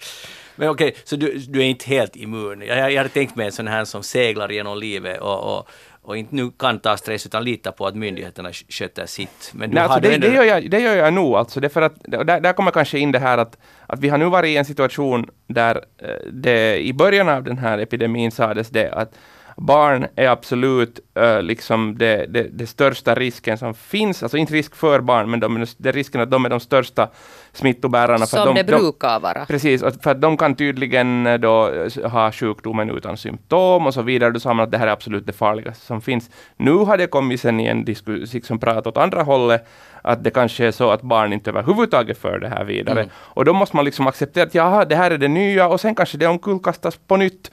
[0.56, 2.62] Men okej, så du, du är inte helt immun.
[2.62, 5.68] Jag, jag hade tänkt mig en sån här som seglar genom livet och, och,
[6.04, 9.50] och inte nu kan ta stress utan lita på att myndigheterna sk- sköter sitt.
[9.54, 11.34] Men du Nej, alltså det, det, gör jag, det gör jag nog.
[11.36, 14.18] Alltså det för att, där, där kommer kanske in det här att, att vi har
[14.18, 18.68] nu varit i en situation där eh, det i början av den här epidemin sades
[18.70, 19.14] det att
[19.62, 24.76] barn är absolut eh, liksom det, det, det största risken som finns, alltså inte risk
[24.76, 27.08] för barn, men de, det risken att de är de största
[27.52, 28.26] smittobärarna.
[28.26, 29.46] för Som de, det de, brukar vara.
[29.46, 34.30] Precis, för att de kan tydligen eh, då ha sjukdomen utan symptom och så vidare.
[34.30, 36.30] Då sa man att det här är absolut det farligaste som finns.
[36.56, 39.68] Nu har det kommit sen i en diskussion prat åt andra hållet,
[40.02, 43.00] att det kanske är så att barn inte överhuvudtaget för det här vidare.
[43.00, 43.10] Mm.
[43.14, 45.94] Och då måste man liksom acceptera att jaha, det här är det nya och sen
[45.94, 47.50] kanske det omkullkastas på nytt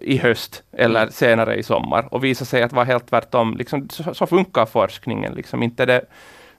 [0.00, 1.12] i höst eller Mm.
[1.12, 3.56] senare i sommar och visa sig att vara helt tvärtom.
[3.56, 5.34] Liksom, så, så funkar forskningen.
[5.34, 5.62] Liksom.
[5.62, 6.04] Inte, är det,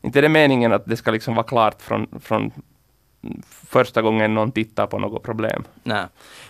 [0.02, 2.52] inte det meningen att det ska liksom vara klart från, från
[3.70, 5.64] första gången någon tittar på något problem.
[5.84, 6.06] Nej.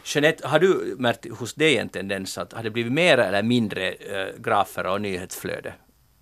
[0.06, 3.92] Jeanette, har du märkt hos dig en tendens att har det blivit mer eller mindre
[3.92, 5.74] äh, grafer och nyhetsflöde?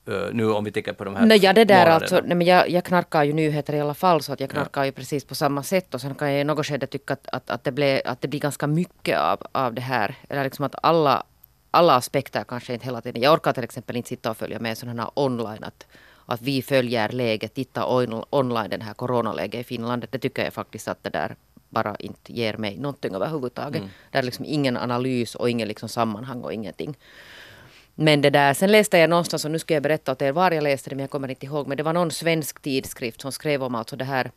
[0.08, 1.96] Äh, nu om vi tänker på de här Nej, ja, det där månaderna.
[1.96, 4.84] alltså, nej, men jag, jag knarkar ju nyheter i alla fall så att jag knarkar
[4.84, 7.50] ju precis på samma sätt och sen kan jag i något skede tycka att, att,
[7.50, 10.16] att, det, blev, att det blir ganska mycket av, av det här.
[10.30, 11.24] Eller liksom att alla,
[11.72, 13.22] alla aspekter kanske inte hela tiden.
[13.22, 15.88] Jag orkar till exempel inte sitta och följa med sådana här online att,
[16.26, 20.06] att vi följer läget, titta on, online den här coronaläget i Finland.
[20.10, 21.36] Det tycker jag faktiskt att det där
[21.70, 23.82] bara inte ger mig någonting överhuvudtaget.
[23.82, 23.90] Mm.
[24.12, 26.96] Det är liksom ingen analys och ingen liksom sammanhang och ingenting.
[27.96, 30.52] Men det där, sen läste jag någonstans, och nu ska jag berätta åt er var
[30.52, 31.68] jag läste det, men jag kommer inte ihåg.
[31.68, 34.32] Men det var någon svensk tidskrift som skrev om alltså det här,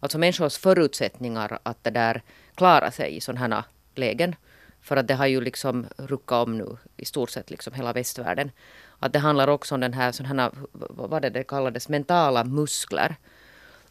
[0.00, 2.22] alltså människors förutsättningar att det där
[2.54, 4.34] klara sig i sådana här lägen.
[4.80, 8.50] För att det har ju liksom ruckat om nu i stort sett liksom hela västvärlden.
[8.98, 12.44] Att det handlar också om den här, sådana här vad var det det kallades, mentala
[12.44, 13.16] muskler.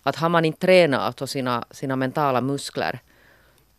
[0.04, 3.00] Att har man inte tränat alltså sina, sina mentala muskler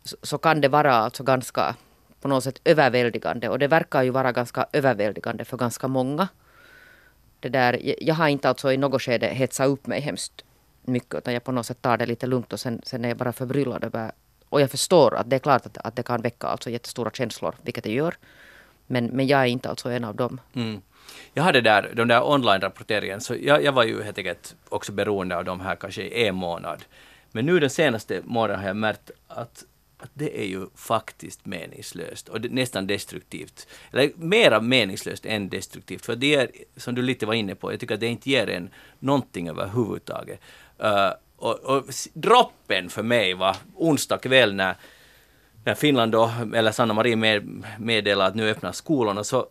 [0.03, 1.75] så, så kan det vara alltså ganska
[2.23, 3.49] på något sätt överväldigande.
[3.49, 6.27] Och det verkar ju vara ganska överväldigande för ganska många.
[7.39, 10.43] Det där, jag- har inte alltså i något skede hetsat upp mig hemskt
[10.85, 13.17] mycket utan jag på något sätt tar det lite lugnt och sen, sen är jag
[13.17, 14.11] bara förbryllad över
[14.49, 17.55] och jag förstår att det är klart att, att det kan väcka alltså jättestora känslor,
[17.61, 18.13] vilket det gör.
[18.87, 20.39] Men, men jag är inte alltså en av dem.
[20.55, 20.81] Mm.
[21.33, 25.37] Jag hade där, de där online-rapporteringen, så jag, jag var ju helt enkelt också beroende
[25.37, 26.83] av de här kanske i en månad.
[27.31, 29.63] Men nu den senaste månaden har jag märkt att,
[30.03, 33.67] att det är ju faktiskt meningslöst och nästan destruktivt.
[33.91, 37.79] Eller mera meningslöst än destruktivt, för det är, som du lite var inne på, jag
[37.79, 40.39] tycker att det inte ger en någonting överhuvudtaget.
[40.83, 44.75] Uh, och, och droppen för mig var onsdag kväll när
[45.65, 49.47] när Finland då, eller Sanna Marin med, meddelade att nu öppnar skolorna, så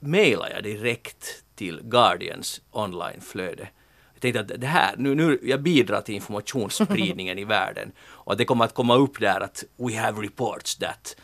[0.00, 3.68] mejlade jag direkt till Guardians onlineflöde.
[4.16, 7.92] Jag tänkte att det här, nu, nu jag bidrar till informationsspridningen i världen.
[7.98, 11.16] Och att det kommer att komma upp där att we have reports that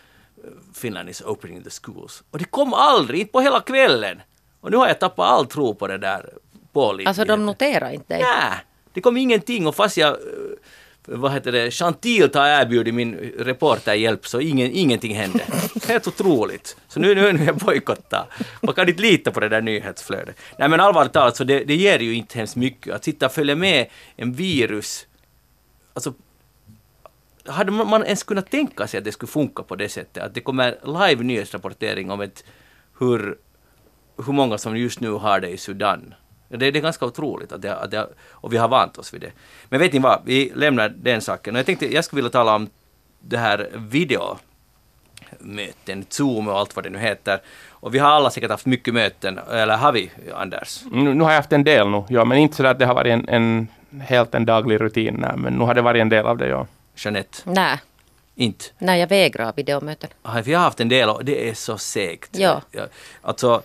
[0.44, 2.22] uh, Finland is opening the schools.
[2.30, 4.20] Och det kom aldrig, inte på hela kvällen.
[4.60, 6.30] Och nu har jag tappat all tro på det där
[6.72, 7.08] pålitligheten.
[7.08, 8.22] Alltså de noterar inte dig.
[8.22, 8.58] Nej,
[8.92, 10.16] det kom ingenting och fast jag eh,
[11.04, 15.44] vad heter det, Chantil har erbjudit min reporter hjälp, så ingen, ingenting hände.
[15.88, 16.76] Helt otroligt.
[16.88, 18.26] Så nu, nu, nu är jag bojkottad.
[18.62, 20.36] Man kan inte lita på det där nyhetsflödet.
[20.58, 22.94] Nej men allvarligt talat så det, det ger ju inte hemskt mycket.
[22.94, 23.86] Att sitta och följa med
[24.16, 25.06] en virus.
[25.94, 26.14] Alltså,
[27.46, 30.22] hade man man ens kunnat tänka sig att det skulle funka på det sättet?
[30.22, 32.44] Att det kommer live nyhetsrapportering om ett,
[32.98, 33.38] hur,
[34.26, 36.14] hur många som just nu har det i Sudan.
[36.58, 39.20] Det, det är ganska otroligt att det, att det, och vi har vant oss vid
[39.20, 39.30] det.
[39.68, 41.54] Men vet ni vad, vi lämnar den saken.
[41.54, 42.68] Jag tänkte jag skulle vilja tala om
[43.20, 44.38] det här videomöten,
[46.08, 47.40] Zoom och allt vad det nu heter.
[47.70, 50.82] Och vi har alla säkert haft mycket möten, eller har vi, Anders?
[50.90, 52.94] Nu, nu har jag haft en del nu, ja, men inte så att det har
[52.94, 53.68] varit en, en
[54.00, 56.66] helt en daglig rutin, nej, men nu har det varit en del av det, ja.
[56.96, 57.38] Jeanette?
[57.44, 57.78] Nej,
[58.34, 58.64] Inte?
[58.78, 60.10] nej jag vägrar videomöten.
[60.22, 62.38] Ja, Vi har haft en del och det är så segt.
[62.38, 62.60] Ja.
[63.22, 63.62] Alltså,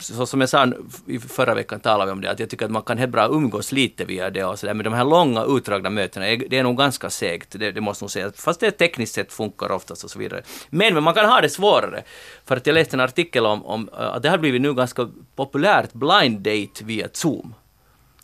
[0.00, 0.66] så som jag sa
[1.06, 3.28] i förra veckan talade vi om det, att jag tycker att man kan helt bra
[3.28, 6.62] umgås lite via det och så där, men de här långa utdragna mötena, det är
[6.62, 8.32] nog ganska segt, det, det måste nog säga.
[8.36, 10.42] Fast det tekniskt sett funkar oftast och så vidare.
[10.70, 12.02] Men, men man kan ha det svårare.
[12.44, 15.08] För att jag läste en artikel om, om äh, att det har blivit nu ganska
[15.36, 17.54] populärt blind date via Zoom.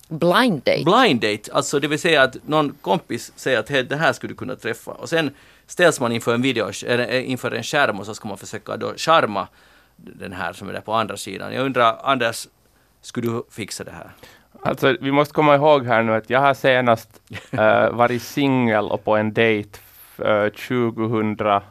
[0.09, 0.85] Blind date.
[0.85, 4.33] Blind date, alltså det vill säga att någon kompis säger att "Hej, det här skulle
[4.33, 5.31] du kunna träffa och sen
[5.67, 8.93] ställs man inför en video, eh, inför en skärm och så ska man försöka då
[8.97, 9.49] charma
[9.97, 11.55] den här som är där på andra sidan.
[11.55, 12.49] Jag undrar, Anders,
[13.01, 14.11] skulle du fixa det här?
[14.63, 17.21] Alltså, vi måste komma ihåg här nu att jag har senast
[17.55, 19.79] uh, varit singel och på en dejt
[20.19, 21.63] uh, 2001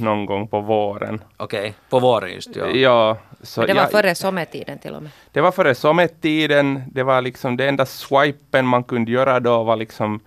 [0.00, 1.20] någon gång på våren.
[1.36, 2.66] Okej, på våren just ja.
[2.66, 5.10] Ja, så Men det var jag, före sommartiden till och med.
[5.32, 6.82] det var före sommartiden.
[6.92, 10.20] Det var liksom det enda swipen man kunde göra då var liksom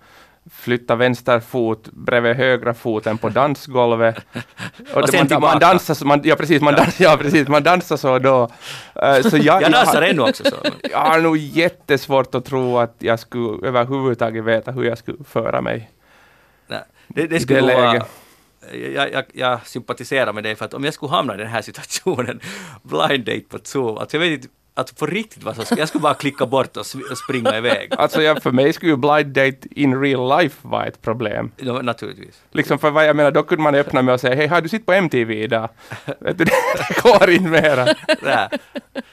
[0.50, 4.16] flytta vänster fot bredvid högra foten på dansgolvet.
[4.94, 5.38] Och sen man, tillbaka.
[5.40, 8.50] man dansar så, man, ja precis, man, dans, ja, precis, man dansar så då.
[9.02, 10.56] Eh, så jag, Jag dansar har- ännu också så.
[10.90, 15.60] jag har nog jättesvårt att tro att jag skulle överhuvudtaget veta hur jag skulle föra
[15.60, 15.90] mig.
[16.66, 18.04] Nej, det, det skulle det vara,
[18.94, 21.62] jag, jag, jag sympatiserar med dig för att om jag skulle hamna i den här
[21.62, 22.40] situationen,
[22.82, 24.48] blind date på Zoom, alltså jag vet inte
[24.80, 27.88] att på riktigt vad som ska, jag skulle bara klicka bort och, springa iväg.
[27.98, 31.52] Alltså jag, för mig skulle ju blind date in real life vara ett problem.
[31.56, 32.42] Ja, naturligtvis.
[32.50, 34.68] Liksom för vad jag menar, då kunde man öppna med och säga hej, har du
[34.68, 35.68] sitt på MTV idag?
[36.20, 37.86] Vet du, det går inte mera.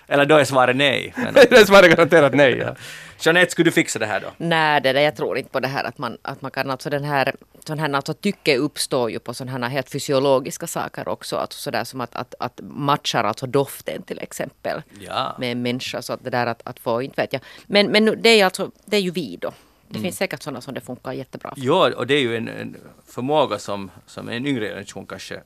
[0.07, 1.13] Eller då är svaret nej.
[1.17, 2.57] Men, Det svarar garanterat nej.
[2.57, 2.75] Ja.
[3.19, 4.27] Jeanette, skulle du fixa det här då?
[4.37, 6.89] Nej, det där, jag tror inte på det här att man, att man kan alltså
[6.89, 7.35] den här,
[7.67, 11.35] sån här alltså tycke uppstår ju på sådana här helt fysiologiska saker också.
[11.35, 15.35] Alltså sådär som att, att, att matchar alltså doften till exempel Ja.
[15.39, 16.01] med en människa.
[16.01, 17.41] Så att det där att, att få, inte vet jag.
[17.67, 19.51] Men, men det är alltså, det är ju vi då.
[19.89, 21.65] Det finns säkert sådana som det funkar jättebra för.
[21.65, 25.41] Ja, och det är ju en, en förmåga som, som en yngre generation kanske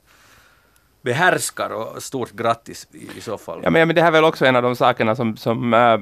[1.02, 3.60] behärskar och stort grattis i, i så fall.
[3.64, 5.98] Ja, men, men det här är väl också en av de sakerna som, som, äh,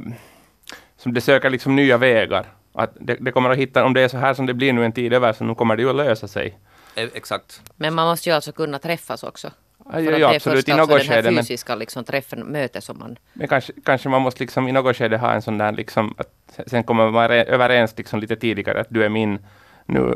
[0.97, 2.45] som det söker liksom nya vägar.
[2.73, 4.85] Att det, det kommer att hitta, om det är så här som det blir nu
[4.85, 6.59] en tid över, så nu kommer det ju att lösa sig.
[6.95, 7.61] E- Exakt.
[7.75, 9.51] Men man måste ju alltså kunna träffas också.
[9.91, 11.31] Ja, För ja, att ja det är absolut, först i alltså något den här skede.
[11.31, 13.17] Men, fysiska liksom, träffen, mötet som man...
[13.33, 16.59] men kanske, kanske man måste liksom i något skede ha en sån där liksom, att
[16.69, 19.39] sen kommer man re- överens liksom lite tidigare att du är min
[19.85, 20.15] nu,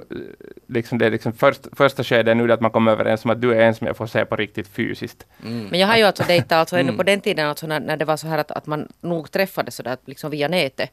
[0.67, 3.41] liksom det är liksom först, första skedet nu är att man kommer överens om att
[3.41, 5.25] du är en som jag får se på riktigt fysiskt.
[5.45, 5.67] Mm.
[5.71, 6.97] Men jag har ju alltså dejtat alltså ännu Mm.
[6.97, 9.75] på den tiden alltså när, när det var så här att, att man nog träffades
[9.75, 10.89] sådär liksom via nätet.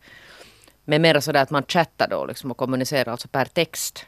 [0.84, 4.06] Men mer sådär att man chattade och, liksom och kommunicerade alltså per text.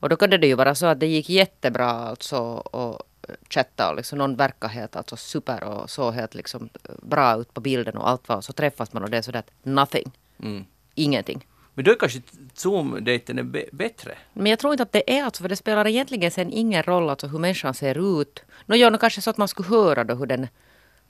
[0.00, 3.02] Och då kunde det ju vara så att det gick jättebra alltså och
[3.48, 6.68] chatta och liksom någon verkar helt alltså super och så helt liksom
[7.02, 10.12] bra ut på bilden och allt var så träffas man och det är sådär nothing.
[10.42, 10.64] Mm.
[10.94, 11.46] Ingenting.
[11.74, 12.22] Men då är kanske
[12.54, 14.14] Zoom-dejten är bättre.
[14.32, 17.10] Men jag tror inte att det är alltså, för det spelar egentligen sen ingen roll
[17.10, 18.42] alltså hur människan ser ut.
[18.66, 20.48] Nå, ja, kanske så att man skulle höra då hur den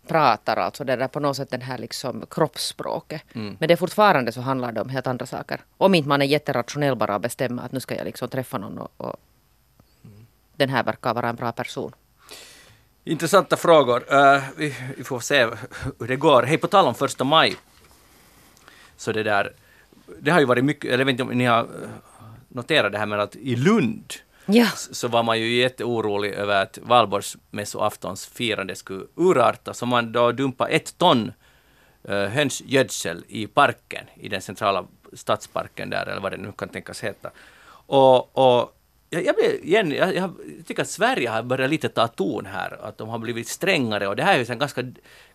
[0.07, 3.23] pratar, alltså det där på något sätt den här liksom kroppsspråket.
[3.35, 3.57] Mm.
[3.61, 5.61] Men det är fortfarande så handlar det om helt andra saker.
[5.77, 8.79] Om inte man är jätterationell bara och bestämmer att nu ska jag liksom träffa någon
[8.79, 9.17] och, och
[10.57, 11.93] den här verkar vara en bra person.
[13.09, 14.15] Intressanta frågor.
[14.15, 15.49] Eh, vi, vi får se
[15.99, 16.43] hur det går.
[16.43, 17.57] Hej, på tal om första maj.
[18.97, 19.53] Så det där,
[20.21, 21.67] det har ju varit mycket, eller jag vet inte om ni har eh,
[22.49, 24.15] noterat det här med att i Lund
[24.47, 24.67] Ja.
[24.75, 30.71] så var man ju jätteorolig över att valborgsmässoaftons firande skulle urarta, så man då dumpade
[30.71, 31.33] ett ton
[32.09, 37.05] uh, hönsgödsel i parken, i den centrala stadsparken där, eller vad det nu kan tänkas
[37.05, 37.31] heta.
[37.87, 38.76] Och, och
[39.17, 40.35] jag, jag, blir, igen, jag, jag
[40.67, 44.17] tycker att Sverige har börjat lite ta ton här, att de har blivit strängare och
[44.17, 44.83] det här är ju ett ganska,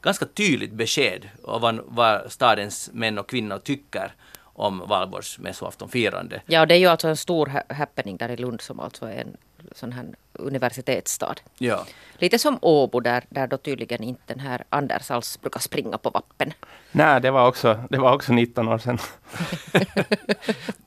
[0.01, 4.13] ganska tydligt besked om vad, vad stadens män och kvinnor tycker
[4.53, 6.41] om valborgsmässoaftonfirande.
[6.45, 9.05] Ja, och det är ju alltså en stor ha- happening där i Lund som alltså
[9.05, 9.37] är en
[9.75, 11.35] sån här universitetsstad.
[11.57, 11.85] Ja.
[12.17, 16.09] Lite som Åbo där, där då tydligen inte den här Anders alls brukar springa på
[16.09, 16.53] vappen.
[16.91, 18.97] Nej, det var också, det var också 19 år sedan.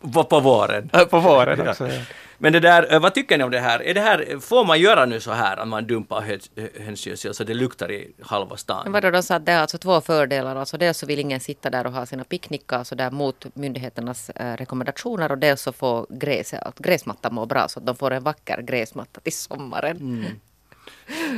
[0.12, 0.90] På, på våren.
[1.10, 1.88] på våren också.
[1.88, 2.00] Ja.
[2.44, 3.82] Men det där, eh, vad tycker ni om det här?
[3.82, 4.40] Är det här?
[4.40, 6.50] Får man göra nu så här att man dumpar höns-
[6.86, 8.92] hönsgödsel så det luktar i halva stan?
[8.92, 10.56] vadå, de sa att det är alltså två fördelar.
[10.56, 14.30] Alltså dels så vill ingen sitta där och ha sina picknickar alltså där mot myndigheternas
[14.30, 18.10] eh, rekommendationer och dels så får gräs, att gräsmattan må bra så att de får
[18.10, 19.96] en vacker gräsmatta till sommaren.
[19.96, 20.24] Mm.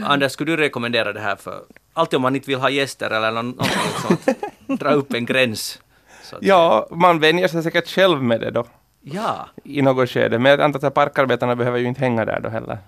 [0.05, 3.33] Anders, skulle du rekommendera det här för alltid om man inte vill ha gäster eller
[3.33, 3.67] någonting
[4.09, 4.81] sånt?
[4.81, 5.81] Dra upp en gräns.
[6.23, 8.67] Så att- ja, man vänjer sig säkert själv med det då
[9.13, 9.49] Ja.
[9.65, 10.39] i något skede.
[10.39, 12.79] Men jag antar att parkarbetarna behöver ju inte hänga där då heller.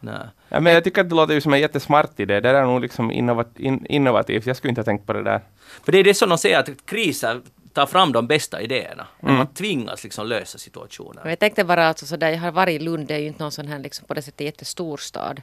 [0.00, 0.26] Nej.
[0.48, 2.40] Ja, men jag tycker att det låter ju som en jättesmart idé.
[2.40, 4.46] Det är nog liksom innovat- in, innovativt.
[4.46, 5.40] Jag skulle inte ha tänkt på det där.
[5.84, 7.40] För det är det som de säger att kriser
[7.72, 9.06] tar fram de bästa idéerna.
[9.22, 9.34] Mm.
[9.36, 11.28] man tvingas liksom lösa situationer.
[11.28, 13.42] Jag tänkte bara alltså så där, jag har varit i Lund, det är ju inte
[13.42, 15.42] någon sån här liksom på det sättet jättestor stad.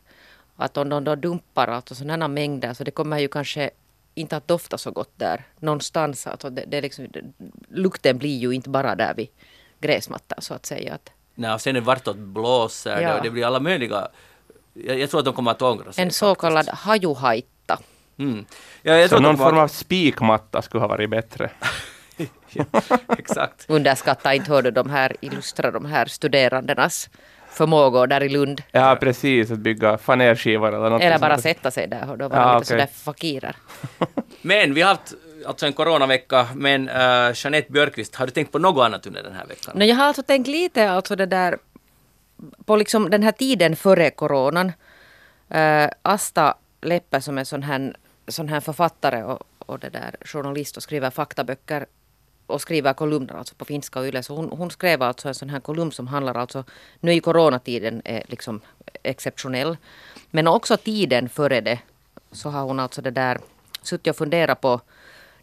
[0.56, 3.70] Att om de då dumpar alltså sådana mängder så det kommer ju kanske
[4.16, 6.28] inte att dofta så gott där någonstans.
[6.28, 7.22] Alltså det, det är liksom, det,
[7.70, 9.28] lukten blir ju inte bara där vid
[9.80, 10.94] gräsmattan så att säga.
[10.94, 13.14] Att Nej, och sen är det vartåt blåser Ja.
[13.16, 14.08] det, det blir alla möjliga...
[14.74, 16.04] Jag, jag tror att de kommer att ångra sig.
[16.04, 16.42] en så faktiskt.
[16.42, 17.80] kallad hajuhaitta.
[18.20, 18.46] Mm.
[18.82, 21.50] Ja, jag Så tror någon kommer form av spikmatta skulle ha varit bättre.
[23.18, 23.66] Exakt.
[23.70, 27.10] Underskatta inte hörde de här illustra de här studerandenas
[27.50, 28.64] förmågor där i Lund.
[28.72, 29.52] Ja, precis.
[29.52, 31.02] Att bygga fanerskivor eller något.
[31.02, 31.44] Eller bara sånt.
[31.44, 32.88] sätta sig där och då vara Ja, lite okej.
[32.88, 33.56] sådär fakirer.
[34.42, 35.14] Men vi har haft
[35.48, 39.34] alltså en coronavecka, men uh, Jeanette Björkqvist, har du tänkt på något annat under den
[39.34, 39.78] här veckan?
[39.78, 41.58] No, jag har alltså tänkt lite alltså det där
[42.66, 44.72] på liksom den här tiden före coronan.
[45.56, 47.96] Uh, Asta Leppe som är sån här,
[48.28, 51.86] sån här författare och, och det där journalist och skriver faktaböcker
[52.48, 54.24] och skriver kolumner alltså på finska och yle.
[54.24, 56.64] Så hon, hon skrev alltså en sån här kolumn som handlar alltså,
[57.00, 58.62] nu i coronatiden är liksom
[59.04, 59.78] exceptionell.
[60.32, 61.80] Men också tiden före det
[62.32, 63.40] så har hon alltså det där
[63.82, 64.82] suttit och funderat på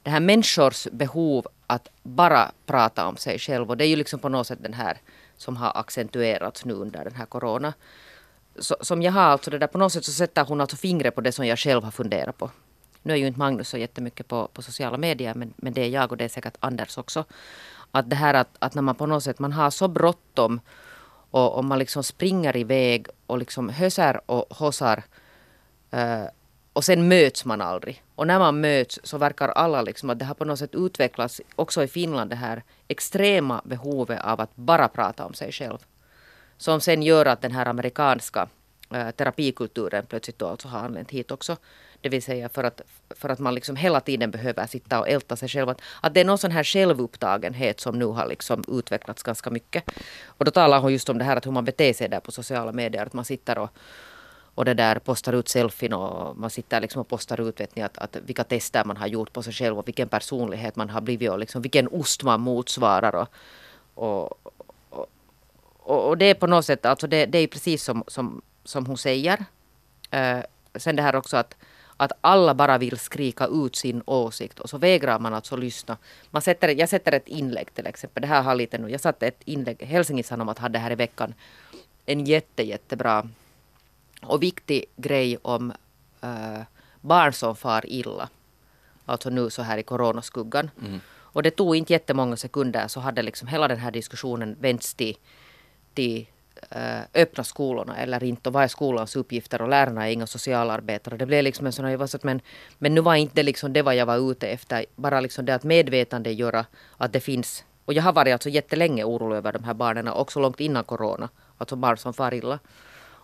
[0.04, 3.70] det här människors behov att bara prata om sig själv.
[3.70, 4.98] Och det är ju liksom på något sätt den här
[5.36, 7.72] som har accentuerats nu under den här corona.
[8.58, 11.14] Så, som jag har alltså det där på något sätt så sätter hon alltså fingret
[11.14, 12.50] på det som jag själv har funderat på.
[13.02, 15.88] Nu är ju inte Magnus så jättemycket på, på sociala medier men, men det är
[15.88, 17.24] jag och det är säkert Anders också.
[17.90, 20.60] Att det här att, att när man på något sätt man har så bråttom
[21.30, 25.02] och, om man liksom springer iväg och liksom hösar och hossar
[25.90, 26.24] eh,
[26.72, 28.03] och sen möts man aldrig.
[28.14, 31.40] Och när man möts så verkar alla liksom att det har på något sätt utvecklats
[31.56, 35.78] också i Finland det här extrema behovet av att bara prata om sig själv.
[36.56, 38.48] Som sen gör att den här amerikanska
[38.90, 41.56] äh, terapikulturen plötsligt då alltså har anlänt hit också.
[42.00, 45.36] Det vill säga för att, för att man liksom hela tiden behöver sitta och älta
[45.36, 45.68] sig själv.
[45.68, 49.90] Att, att det är någon sån här självupptagenhet som nu har liksom utvecklats ganska mycket.
[50.26, 52.32] Och då talar hon just om det här att hur man beter sig där på
[52.32, 53.06] sociala medier.
[53.06, 53.70] Att man sitter och
[54.54, 57.82] och det där postar ut selfien och man sitter liksom och postar ut vet ni,
[57.82, 61.00] att, att vilka tester man har gjort på sig själv och vilken personlighet man har
[61.00, 63.14] blivit och liksom vilken ost man motsvarar.
[63.14, 63.28] Och,
[63.94, 64.32] och,
[65.78, 68.86] och, och det är på något sätt, alltså det, det är precis som, som, som
[68.86, 69.44] hon säger.
[70.10, 70.38] Eh,
[70.74, 71.56] sen det här också att,
[71.96, 75.96] att alla bara vill skrika ut sin åsikt och så vägrar man alltså lyssna.
[76.30, 78.20] Man sätter, jag sätter ett inlägg till exempel.
[78.20, 78.90] Det här har lite nu.
[78.90, 79.82] Jag satte ett inlägg.
[79.82, 81.34] Helsingin Sanomat hade här i veckan
[82.06, 83.28] en jätte, jättebra
[84.24, 85.72] och viktig grej om
[86.20, 86.62] äh,
[87.00, 88.28] barn som far illa.
[89.06, 90.70] Alltså nu så här i coronaskuggan.
[90.86, 91.00] Mm.
[91.34, 95.16] Och det tog inte jättemånga sekunder så hade liksom hela den här diskussionen vänts till,
[95.94, 96.26] till
[96.70, 98.48] äh, öppna skolorna eller inte.
[98.48, 99.62] Och vad är skolans uppgifter?
[99.62, 101.16] Och lärarna är inga socialarbetare.
[101.16, 102.40] Det blev liksom en sån här, så att men,
[102.78, 104.86] men nu var inte liksom det vad jag var ute efter.
[104.96, 107.64] Bara liksom det att medvetande göra att det finns.
[107.84, 111.28] Och jag har varit alltså jättelänge orolig över de här barnen, också långt innan corona.
[111.58, 112.58] Alltså barn som far illa.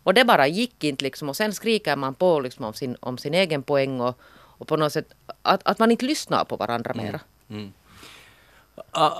[0.02, 1.28] Och det bara gick inte liksom.
[1.28, 4.18] Och sen skriker man på liksom om, sin, om sin egen poäng och,
[4.58, 7.06] och på något sätt att, att man inte lyssnar på varandra mm.
[7.06, 7.20] mera.
[7.50, 7.72] Mm.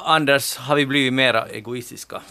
[0.05, 2.23] Anders, har vi blivit mera egoistiska?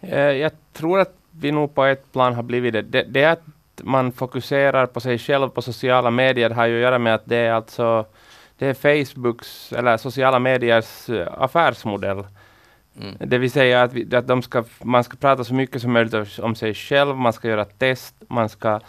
[0.00, 2.82] Eh, jag tror att vi nog på ett plan har blivit det.
[2.82, 3.42] Det, det att
[3.82, 7.36] man fokuserar på sig själv på sociala medier har ju att göra med att det
[7.36, 8.06] är alltså
[8.58, 12.24] det är Facebooks eller sociala mediers eh, affärsmodell.
[13.00, 13.16] Mm.
[13.18, 16.38] Det vill säga att, vi, att de ska, man ska prata så mycket som möjligt
[16.38, 18.80] om sig själv, man ska göra test, man ska,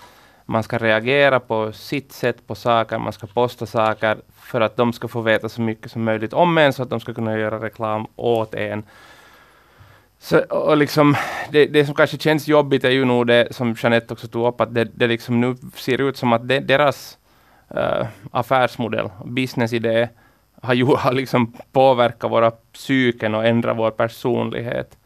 [0.45, 4.93] man ska reagera på sitt sätt på saker, man ska posta saker för att de
[4.93, 7.59] ska få veta så mycket som möjligt om en så att de ska kunna göra
[7.59, 8.83] reklam åt en.
[10.19, 11.15] Så, och liksom,
[11.51, 14.61] det, det som kanske känns jobbigt är ju nog det som Jeanette också tog upp,
[14.61, 17.17] att det, det liksom nu ser ut som att det, deras
[17.75, 20.09] uh, affärsmodell, businessidé,
[20.61, 24.97] har, ju, har liksom påverkat våra psyken och ändrat vår personlighet.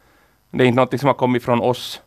[0.50, 2.02] Det är inte något som har kommit från oss,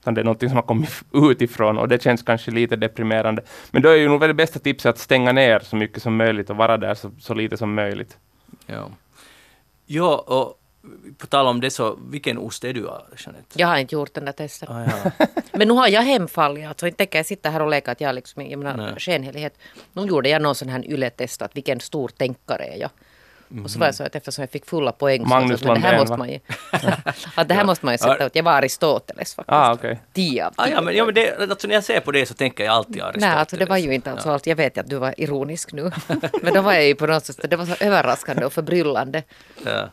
[0.00, 3.42] utan det är något som har kommit utifrån och det känns kanske lite deprimerande.
[3.70, 6.50] Men då är ju nog det bästa tipset att stänga ner så mycket som möjligt
[6.50, 8.18] och vara där så, så lite som möjligt.
[8.66, 8.88] Ja.
[9.86, 10.60] Ja, och
[11.18, 12.80] på tal om det så, vilken ost är du
[13.18, 13.60] Jeanette?
[13.60, 14.68] Jag har inte gjort den där testen.
[14.68, 14.84] Ah,
[15.18, 15.26] ja.
[15.52, 18.14] Men nu har jag hemfall, alltså inte tänker jag sitta här och leka att jag
[18.14, 19.58] liksom, jag menar skenhelighet.
[19.92, 22.90] Nu gjorde jag någon sån här yle-test, att vilken stor tänkare är jag.
[23.50, 23.64] Mm.
[23.64, 25.88] Och så var det så att eftersom jag fick fulla poäng Magnus så att, det
[25.88, 26.40] här måste man ju,
[27.34, 28.36] att det här måste man ju sätta ut.
[28.36, 29.52] Jag var Aristoteles faktiskt.
[29.52, 29.96] Ah, okay.
[30.12, 30.62] Tio av tio.
[30.62, 32.74] Ah, ja, men, ja, men det, alltså, när jag ser på det så tänker jag
[32.74, 33.20] alltid Aristoteles.
[33.20, 34.32] Nej, alltså, det var ju inte alltså ja.
[34.32, 34.46] allt.
[34.46, 35.90] Jag vet att du var ironisk nu.
[36.42, 39.22] men då var jag ju på något sätt, det var så överraskande och förbryllande.
[39.64, 39.88] Ja.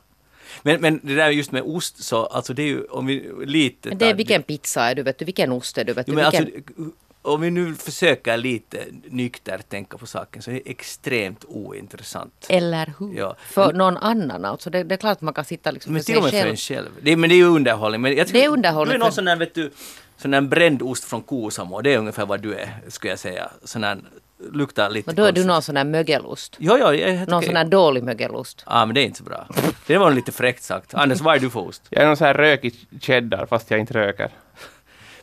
[0.63, 3.89] Men, men det där just med ost, så alltså det är ju om vi lite...
[3.89, 6.11] Men det är vilken pizza är du, vet du, vilken ost är du, vet du,
[6.11, 6.55] jo, men vilken...
[6.55, 6.91] alltså,
[7.23, 12.45] om vi nu försöker lite nyktert tänka på saken så är det extremt ointressant.
[12.49, 13.17] Eller hur?
[13.17, 13.35] Ja.
[13.39, 14.69] För någon annan alltså.
[14.69, 16.31] Det, det är klart att man kan sitta liksom men för sig själv.
[16.31, 16.89] för en själv.
[17.01, 18.01] Det, men det är ju underhållning.
[18.01, 18.91] Men jag det är underhållning.
[18.91, 19.71] Du är någon sån där, vet du,
[20.17, 21.81] sån där bränd ost från Kosamo.
[21.81, 23.49] Det är ungefär vad du är, skulle jag säga.
[23.63, 23.99] Sån där
[24.51, 26.55] luktar lite Men då är du någon sån där mögelost.
[26.59, 28.63] Jo, jo, jag, någon sån där dålig mögelost.
[28.65, 29.47] Ja, ah, men det är inte så bra.
[29.87, 30.93] Det var lite fräckt sagt.
[30.93, 31.81] Anders, vad är du för ost?
[31.89, 34.29] Jag är någon sån här rökig cheddar, fast jag inte röker.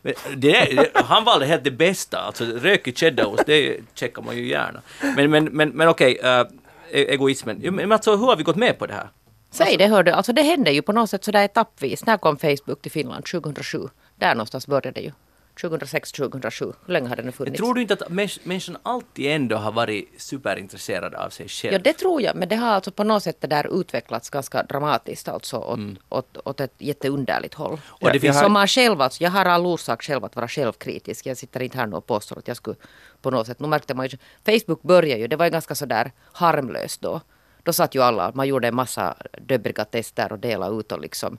[0.03, 4.49] Men det, det, han valde helt det bästa, alltså rökig cheddarost, det checkar man ju
[4.49, 4.81] gärna.
[5.17, 6.47] Men, men, men, men okej, uh,
[6.93, 7.75] egoismen.
[7.75, 9.09] Men alltså, hur har vi gått med på det här?
[9.51, 12.07] Säg det hörde, alltså det hände ju på något sätt sådär etappvis.
[12.07, 13.25] När kom Facebook till Finland?
[13.25, 13.79] 2007?
[14.17, 15.13] Där någonstans började det ju.
[15.61, 16.73] 2006, 2007.
[16.87, 17.59] Hur länge har den funnits?
[17.59, 18.09] tror du inte att
[18.45, 21.73] människan alltid ändå har varit superintresserad av sig själv?
[21.73, 22.37] Ja, det tror jag.
[22.37, 25.97] Men det har alltså på något sätt det där utvecklats ganska dramatiskt alltså åt, mm.
[26.09, 27.81] åt, åt ett jätteunderligt håll.
[27.89, 31.27] Och det finns som man själv, alltså, jag har all orsak själv att vara självkritisk.
[31.27, 32.77] Jag sitter inte här nu och påstår att jag skulle
[33.23, 36.13] på något sätt, nu märkte man ju, Facebook började ju, det var ju ganska sådär
[36.33, 37.01] harmlöst.
[37.01, 37.21] Då
[37.63, 41.39] då satt ju alla, man gjorde en massa döbriga tester och delade ut och liksom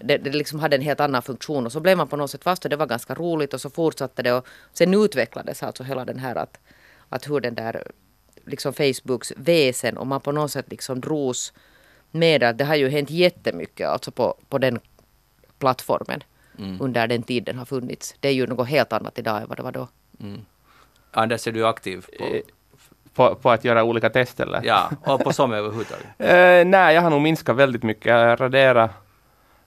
[0.00, 2.44] det, det liksom hade en helt annan funktion och så blev man på något sätt
[2.44, 6.04] fast och det var ganska roligt och så fortsatte det och sen utvecklades alltså hela
[6.04, 6.58] den här att,
[7.08, 7.82] att hur den där
[8.44, 11.52] liksom Facebooks väsen och man på något sätt liksom dros
[12.10, 14.78] med att det har ju hänt jättemycket alltså på, på den
[15.58, 16.22] plattformen
[16.58, 16.80] mm.
[16.80, 18.14] under den tid den har funnits.
[18.20, 19.88] Det är ju något helt annat idag än vad det var då.
[20.20, 20.40] Mm.
[21.10, 22.40] Anders, är du aktiv på eh,
[23.14, 24.60] på, på, att göra olika test eller?
[24.64, 26.06] Ja, och på som överhuvudtaget?
[26.06, 28.06] uh, nej, jag har nog minskat väldigt mycket.
[28.06, 28.90] Jag raderar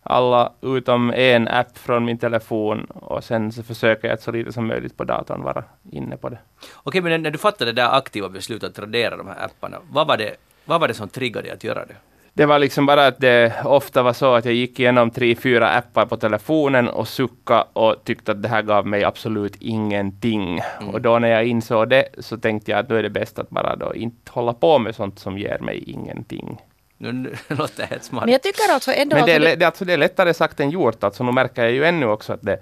[0.09, 4.51] alla utom en app från min telefon och sen så försöker jag att så lite
[4.51, 6.39] som möjligt på datorn vara inne på det.
[6.83, 10.07] Okej, men när du fattade det där aktiva beslutet att radera de här apparna, vad
[10.07, 10.35] var det,
[10.65, 11.95] vad var det som triggade dig att göra det?
[12.33, 15.69] Det var liksom bara att det ofta var så att jag gick igenom tre, fyra
[15.69, 20.59] appar på telefonen och sucka och tyckte att det här gav mig absolut ingenting.
[20.81, 20.93] Mm.
[20.93, 23.49] Och då när jag insåg det så tänkte jag att nu är det bäst att
[23.49, 26.57] bara då inte hålla på med sånt som ger mig ingenting.
[27.01, 28.25] Nu låter helt smart.
[28.25, 29.15] Men jag tycker alltså ändå...
[29.15, 31.03] Men det är, det, alltså det är lättare sagt än gjort.
[31.03, 32.59] Alltså nu märker jag ju ännu också att det...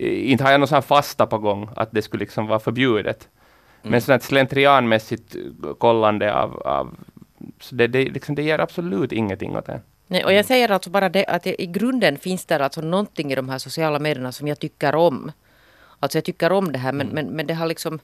[0.00, 3.28] Inte har jag någon sån fasta på gång att det skulle liksom vara förbjudet.
[3.82, 3.90] Mm.
[3.90, 5.36] Men sånt slentrianmässigt
[5.78, 6.96] kollande av, av
[7.60, 9.80] så det, det, liksom, det ger absolut ingenting åt det.
[10.06, 13.34] Nej, och jag säger alltså bara det att i grunden finns det alltså någonting i
[13.34, 15.32] de här sociala medierna som jag tycker om.
[16.00, 17.14] Alltså jag tycker om det här men, mm.
[17.14, 18.00] men, men det har liksom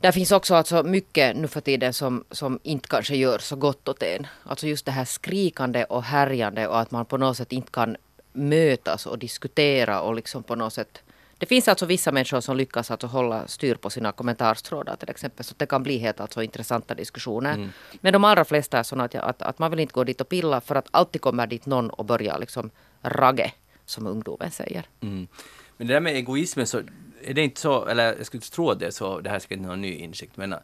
[0.00, 3.88] där finns också alltså mycket nu för tiden som, som inte kanske gör så gott
[3.88, 4.26] åt en.
[4.44, 7.96] Alltså just det här skrikande och härjande och att man på något sätt inte kan
[8.32, 11.02] mötas och diskutera och liksom på något sätt
[11.38, 15.44] det finns alltså vissa människor som lyckas alltså hålla styr på sina kommentarstrådar till exempel.
[15.44, 17.54] Så det kan bli helt alltså intressanta diskussioner.
[17.54, 17.70] Mm.
[18.00, 20.28] Men de allra flesta är sådana att, att, att, man vill inte gå dit och
[20.28, 22.70] pilla för att alltid kommer dit någon och börjar liksom
[23.02, 23.52] ragge,
[23.86, 24.86] som ungdomen säger.
[25.00, 25.28] Mm.
[25.76, 26.82] Men det där med egoismen så
[27.24, 29.60] är det inte så, eller jag skulle inte tro det så, det här är säkert
[29.60, 30.58] någon ny insikt, men äh,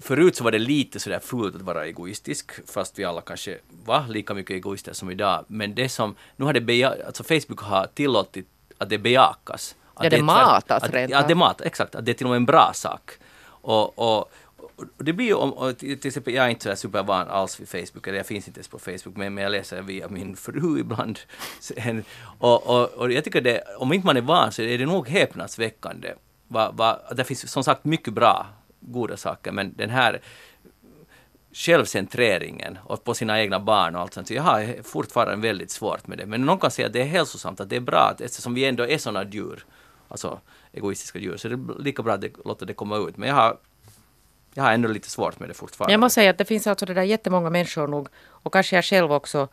[0.00, 4.08] förut så var det lite sådär fult att vara egoistisk, fast vi alla kanske var
[4.08, 5.44] lika mycket egoister som idag.
[5.48, 8.48] Men det som, nu har det beja, alltså Facebook har tillåtit
[8.78, 9.76] att det bejakas.
[9.94, 11.94] Att ja, det, det matas rent Ja, det matas, exakt.
[11.94, 13.10] Att det är till och med en bra sak.
[13.44, 14.32] Och, och,
[14.96, 17.68] och det blir ju om, och till exempel, jag är inte så supervan alls vid
[17.68, 20.78] Facebook, eller jag finns inte ens på Facebook, men, men jag läser via min fru
[20.80, 21.18] ibland.
[22.38, 25.08] och, och, och jag tycker det, om inte man är van så är det nog
[25.08, 26.12] häpnadsväckande.
[26.48, 28.46] Va, va, det finns som sagt mycket bra,
[28.80, 30.20] goda saker, men den här
[31.52, 34.28] självcentreringen och på sina egna barn och allt sånt.
[34.28, 36.26] Så jag har fortfarande väldigt svårt med det.
[36.26, 38.86] Men någon kan säga att det är hälsosamt, att det är bra, eftersom vi ändå
[38.86, 39.64] är sådana djur,
[40.08, 40.40] alltså
[40.72, 43.16] egoistiska djur, så det är lika bra att det, låta det komma ut.
[43.16, 43.56] Men jag har,
[44.54, 45.92] jag har ändå lite svårt med det fortfarande.
[45.92, 48.84] Jag måste säga att det finns alltså det där jättemånga människor nog, och kanske jag
[48.84, 49.48] själv också,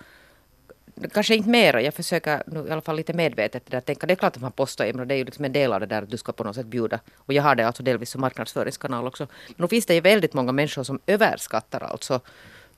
[1.13, 4.13] kanske inte mer, jag försöker nu i alla fall lite medvetet det där, tänka, det
[4.13, 6.01] är klart att man postar, men det är ju liksom en del av det där
[6.01, 6.99] att du ska på något sätt bjuda.
[7.15, 9.27] Och jag har det alltså delvis som marknadsföringskanal också.
[9.47, 12.21] Men då finns det ju väldigt många människor som överskattar alltså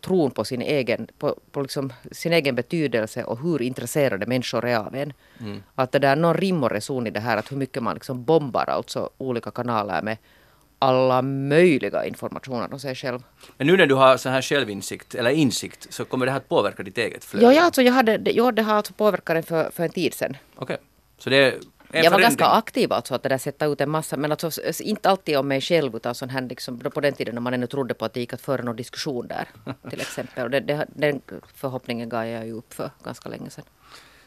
[0.02, 4.78] tron på sin egen, på, på liksom sin egen betydelse och hur intresserade människor är
[4.78, 5.14] av en.
[5.40, 5.64] Mm.
[5.76, 7.94] Att det där är någon rim och reson i det här att hur mycket man
[7.94, 10.18] liksom bombar alltså olika kanaler med
[10.82, 13.20] alla möjliga informationer om sig själv.
[13.58, 16.50] Men nu när du har så här självinsikt, eller insikt, så kommer det här att
[16.50, 17.46] påverka ditt eget flöde?
[17.46, 20.14] Ja, ja alltså jag hade, jo, det har alltså påverkat den för, för en tid
[20.14, 20.38] sedan.
[20.56, 20.78] Okej, okay.
[21.18, 21.58] så det är
[21.94, 25.10] jag var ganska aktiv alltså att det där sätta ut en massa, men alltså inte
[25.10, 27.94] alltid om mig själv utan sån här liksom, på den tiden när man ännu trodde
[27.94, 29.48] på att det gick att föra någon diskussion där
[29.90, 30.44] till exempel.
[30.44, 31.22] Och det, det, den
[31.56, 33.66] förhoppningen gav jag ju upp för ganska länge sedan.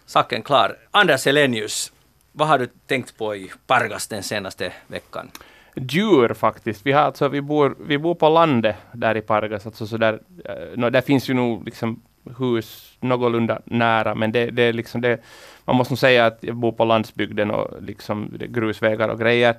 [0.06, 0.78] Saken klar.
[0.90, 1.92] Anders Elenius,
[2.32, 5.30] vad har du tänkt på i Pargas den senaste veckan?
[5.74, 6.86] Djur faktiskt.
[6.86, 9.66] Vi, har alltså, vi, bor, vi bor på landet där i Pargas.
[9.66, 12.02] Alltså så där, eh, no, där finns ju nog liksom
[12.38, 15.20] hus någorlunda nära, men det, det är liksom det,
[15.64, 19.54] man måste nog säga att jag bor på landsbygden och liksom grusvägar och grejer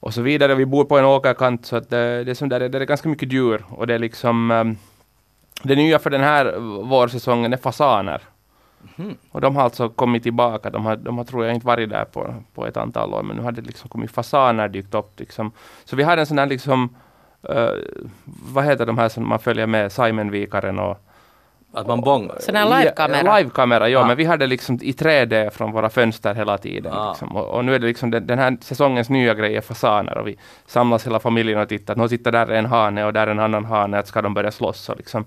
[0.00, 0.54] och så vidare.
[0.54, 3.08] Vi bor på en åkerkant så att det, det, är, som där, det är ganska
[3.08, 4.76] mycket djur och det är liksom ehm,
[5.62, 8.22] det nya för den här vårsäsongen är fasaner.
[8.96, 9.16] Mm.
[9.30, 10.70] Och de har alltså kommit tillbaka.
[10.70, 13.36] De har, de har tror jag inte varit där på, på ett antal år, men
[13.36, 15.20] nu har det liksom kommit fasaner dykt upp.
[15.20, 15.52] Liksom.
[15.84, 16.96] Så vi har en sån här liksom,
[17.50, 17.70] uh,
[18.52, 20.98] vad heter de här som man följer med, Simonvikaren och
[21.74, 22.36] att man bångar?
[22.40, 23.22] Sån här livekamera?
[23.24, 24.06] Ja, livekamera, ja, ah.
[24.06, 26.92] men vi hade liksom i 3D från våra fönster hela tiden.
[26.92, 27.08] Ah.
[27.08, 27.36] Liksom.
[27.36, 30.28] Och, och, nu är det liksom den, den, här säsongens nya grej är fasaner och
[30.28, 31.96] vi samlas hela familjen och tittar.
[31.96, 34.88] Nu sitter där en hane och där en annan hane, att ska de börja slåss
[34.88, 35.24] och liksom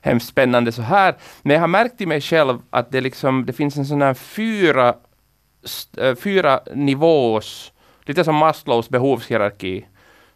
[0.00, 1.14] hemskt spännande så här.
[1.42, 4.14] Men jag har märkt i mig själv att det, liksom, det finns en sån här
[4.14, 4.94] fyra,
[5.98, 7.72] äh, fyra nivås,
[8.04, 9.86] lite som Maslows behovshierarki,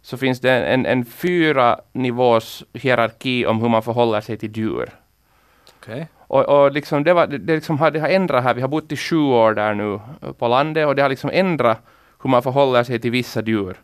[0.01, 4.89] så finns det en, en fyra nivås hierarki om hur man förhåller sig till djur.
[5.79, 6.05] Okay.
[6.27, 8.67] Och, och liksom det, var, det, det, liksom har, det har ändrat här, vi har
[8.67, 9.99] bott i sju år där nu
[10.37, 11.81] på landet och det har liksom ändrat
[12.23, 13.77] hur man förhåller sig till vissa djur.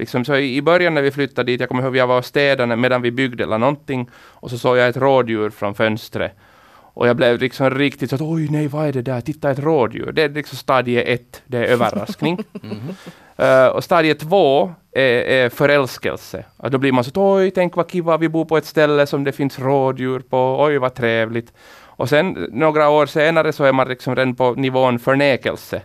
[0.00, 2.76] Liksom, så i början när vi flyttade dit, jag kommer ihåg jag var och städade
[2.76, 6.32] medan vi byggde eller någonting och så såg jag ett rådjur från fönstret.
[6.94, 9.58] Och jag blev liksom riktigt så att oj nej vad är det där, titta ett
[9.58, 10.12] rådjur.
[10.12, 12.38] Det är liksom stadie ett, det är överraskning.
[12.62, 12.78] mm.
[13.42, 16.44] uh, och stadie två är, är förälskelse.
[16.56, 19.06] Och då blir man så att oj tänk vad kiva, vi bor på ett ställe
[19.06, 21.52] som det finns rådjur på, oj vad trevligt.
[21.82, 25.82] Och sen några år senare så är man liksom redan på nivån förnekelse.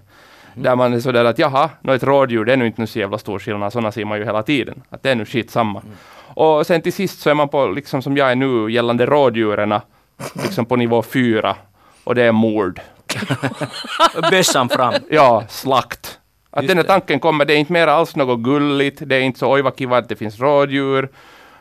[0.55, 3.39] Där man är sådär att jaha, ett rådjur det är nu inte så jävla stor
[3.39, 4.83] skillnad, sådana ser man ju hela tiden.
[4.89, 5.79] Att det är nu skit samma.
[5.79, 5.93] Mm.
[6.17, 9.79] Och sen till sist så är man på, liksom som jag är nu, gällande rådjuren,
[10.43, 11.55] liksom på nivå fyra.
[12.03, 12.81] Och det är mord.
[14.31, 14.93] Bössan fram.
[15.09, 16.19] Ja, slakt.
[16.49, 19.21] Att Just den här tanken kommer, det är inte mer alls något gulligt, det är
[19.21, 21.09] inte så oj vad kiva att det finns rådjur.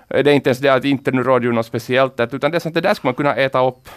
[0.08, 2.74] Det är inte ens det att inte nu rådjur något speciellt, utan det är sånt
[2.74, 3.88] det där ska man kunna äta upp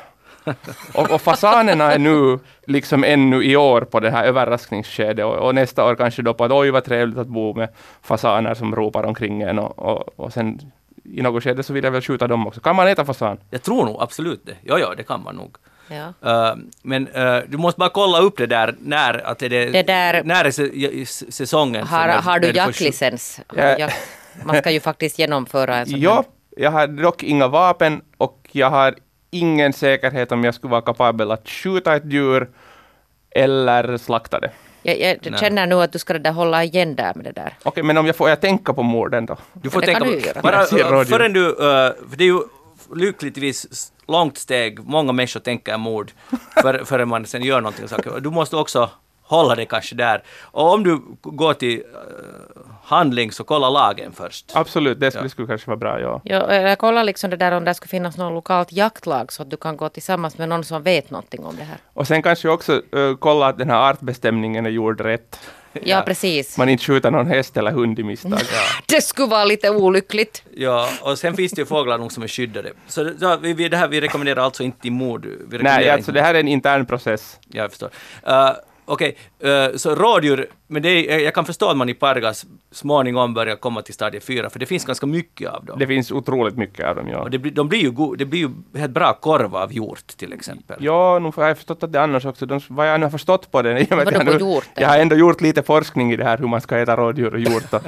[0.94, 5.56] och, och, fasanerna är nu liksom ännu i år på det här överraskningsskedet och, och,
[5.56, 7.70] nästa år kanske då på att oj vad trevligt att bo med
[8.02, 10.60] fasaner som ropar omkring en och, och, och sen
[11.04, 12.62] i något skede så vill jag väl skjuta dem också.
[12.62, 13.38] Kan man äta fasan?
[13.50, 14.56] Jag tror nog absolut det.
[14.62, 15.58] Ja, ja, det kan man nog.
[15.88, 16.14] Ja.
[16.26, 20.24] Uh, men uh, du måste bara kolla upp det där när, att det, det där,
[20.24, 21.88] när är säsongen.
[21.88, 23.42] Har, har du jaktlicens?
[23.56, 23.90] Ja.
[24.44, 26.24] Man ska ju faktiskt genomföra en sån Ja,
[26.58, 28.96] jag har dock inga vapen och jag har
[29.32, 32.50] ingen säkerhet om jag skulle vara kapabel att skjuta ett djur
[33.32, 34.52] eller slakta det.
[34.82, 37.54] Jag, jag känner nu att du ska där hålla igen där med det där.
[37.60, 39.38] Okej, okay, men om jag får jag tänka på morden då?
[39.54, 40.42] Du får tänka på...
[40.42, 41.48] Bara, uh, förrän du...
[41.50, 41.56] Uh,
[42.10, 42.40] för det är ju
[42.96, 46.12] lyckligtvis långt steg, många människor tänker mord
[46.62, 47.88] för, förrän man sen gör någonting.
[48.22, 48.90] Du måste också
[49.22, 50.24] hålla det kanske där.
[50.42, 51.86] Och om du går till uh,
[52.88, 54.52] handling så kolla lagen först.
[54.54, 55.30] Absolut, det skulle, ja.
[55.30, 56.02] skulle kanske vara bra.
[56.02, 56.22] Ja.
[56.24, 59.50] Ja, jag kollar liksom det där om det skulle finnas något lokalt jaktlag så att
[59.50, 61.78] du kan gå tillsammans med någon som vet någonting om det här.
[61.94, 65.40] Och sen kanske också uh, kolla att den här artbestämningen är gjord rätt.
[65.84, 66.58] Ja, precis.
[66.58, 68.32] Man inte skjuter någon häst eller hund i misstag.
[68.34, 68.64] Ja.
[68.88, 70.44] det skulle vara lite olyckligt.
[70.56, 72.72] Ja, och sen finns det ju fåglar nog som är skyddade.
[72.88, 75.28] Så ja, vi, det här, vi rekommenderar alltså inte i mord.
[75.50, 77.40] Nej, alltså det här är en intern process.
[77.48, 77.90] Ja, jag förstår.
[78.28, 78.52] Uh,
[78.90, 82.46] Okej, okay, eh, så rådjur, men det är, jag kan förstå att man i Pargas
[82.72, 85.80] småningom börjar komma till stadie 4, för det finns ganska mycket av dem.
[85.80, 87.20] Det finns otroligt mycket av dem, ja.
[87.20, 90.34] Och det, de blir ju, go, det blir ju helt bra korv av hjort till
[90.34, 90.78] exempel.
[90.80, 93.52] Ja, nu har jag förstått att det annars också, de, vad jag nu har förstått
[93.52, 96.38] på det, jag, vet, jag, nu, jag har ändå gjort lite forskning i det här
[96.38, 97.74] hur man ska äta rådjur och hjort.
[97.74, 97.82] Och,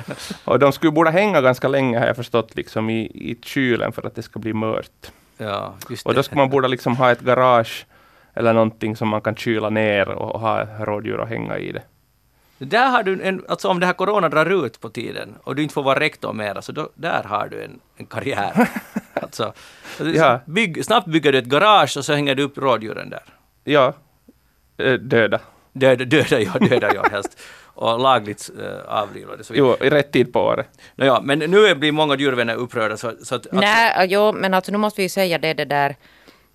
[0.54, 4.08] och de skulle borde hänga ganska länge har jag förstått, liksom i, i kylen för
[4.08, 5.12] att det ska bli mört.
[5.38, 7.86] Ja, just och då skulle man borde liksom ha ett garage
[8.34, 11.84] eller någonting som man kan kyla ner och ha rådjur och hänga i det.
[12.57, 15.63] Där har du en, alltså om det här corona drar ut på tiden och du
[15.63, 18.69] inte får vara rektor mera, så då, där har du en, en karriär.
[19.13, 19.53] alltså,
[20.13, 20.39] ja.
[20.45, 23.23] bygg, snabbt bygger du ett garage och så hänger du upp rådjuren där.
[23.63, 23.93] Ja,
[24.77, 25.39] eh, döda.
[25.73, 27.39] Döda, döda ja, döda ja helst.
[27.63, 29.43] Och lagligt äh, avlivade.
[29.53, 30.67] Jo, i rätt tid på året.
[30.95, 32.97] No, ja, men nu blir många djurvänner upprörda.
[32.97, 35.95] Så, så att, alltså, Nej, jo, men alltså nu måste vi säga det, det där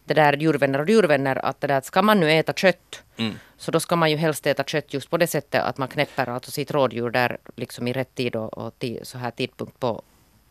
[0.05, 3.34] det där djurvänner och djurvänner att det där, ska man nu äta kött mm.
[3.57, 6.28] så då ska man ju helst äta kött just på det sättet att man knäpper
[6.28, 10.02] alltså sitt rådjur där liksom i rätt tid och, och så här tidpunkt på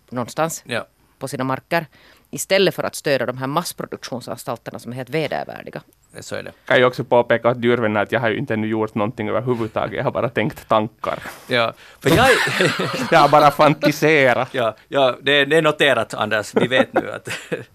[0.09, 0.85] någonstans ja.
[1.19, 1.85] på sina marker.
[2.29, 5.81] Istället för att stödja de här massproduktionsanstalterna som är helt vedervärdiga.
[6.19, 6.51] Så är det.
[6.65, 9.97] Kan jag också påpeka att djurvänner att jag har ju inte ännu gjort någonting överhuvudtaget.
[9.97, 11.19] Jag har bara tänkt tankar.
[11.47, 12.29] Ja, för jag...
[13.11, 14.49] jag har bara fantiserat.
[14.53, 17.29] Ja, ja det, det är noterat Anders, vi vet nu att...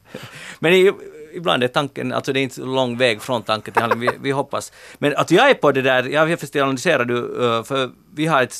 [0.59, 0.93] Men i,
[1.33, 4.19] ibland är tanken, alltså det är inte så lång väg från tanken till handling, vi,
[4.21, 4.73] vi hoppas.
[4.99, 8.43] Men att jag är på det där, jag förstår analyserar du, eh, för vi har
[8.43, 8.57] ett,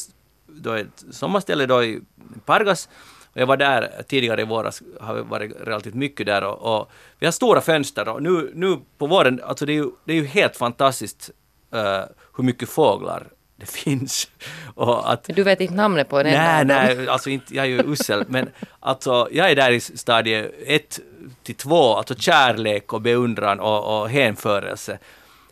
[0.47, 2.01] då ett sommarställe då i
[2.45, 2.89] Pargas,
[3.33, 7.27] och jag var där tidigare i våras, har varit relativt mycket där och, och vi
[7.27, 10.25] har stora fönster och nu, nu på våren, alltså det är ju, det är ju
[10.25, 11.31] helt fantastiskt
[11.75, 12.05] uh,
[12.37, 13.29] hur mycket fåglar
[13.59, 14.31] det finns.
[14.75, 17.93] Och att, du vet inte namnet på en Nej, nej, alltså inte, jag är ju
[17.93, 18.51] usel, men
[18.81, 21.01] alltså jag är där i stadie ett
[21.43, 24.99] till två, alltså kärlek och beundran och, och hänförelse.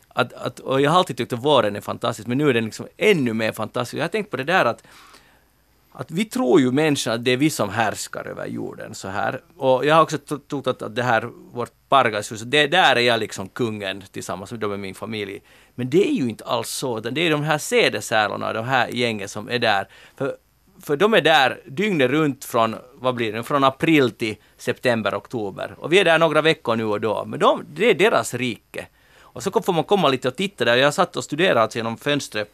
[0.07, 2.65] Att, att, och jag har alltid tyckt att våren är fantastisk, men nu är den
[2.65, 3.99] liksom ännu mer fantastisk.
[3.99, 4.83] Jag har tänkt på det där att
[5.99, 9.41] att vi tror ju människan att det är vi som härskar över jorden så här.
[9.57, 13.49] Och jag har också trott att, det här, vårt Pargashus, det där är jag liksom
[13.49, 15.41] kungen tillsammans med, med min familj.
[15.75, 18.87] Men det är ju inte alls så, utan det är de här sädesärlorna, de här
[18.87, 19.87] gängen som är där.
[20.17, 20.35] För,
[20.81, 25.75] för de är där dygnet runt från, vad blir det, från april till september, oktober.
[25.77, 27.25] Och vi är där några veckor nu och då.
[27.25, 28.87] Men de, det är deras rike.
[29.37, 30.75] Och så får man komma lite och titta där.
[30.75, 32.51] Jag satt och studerade alltså genom fönstret,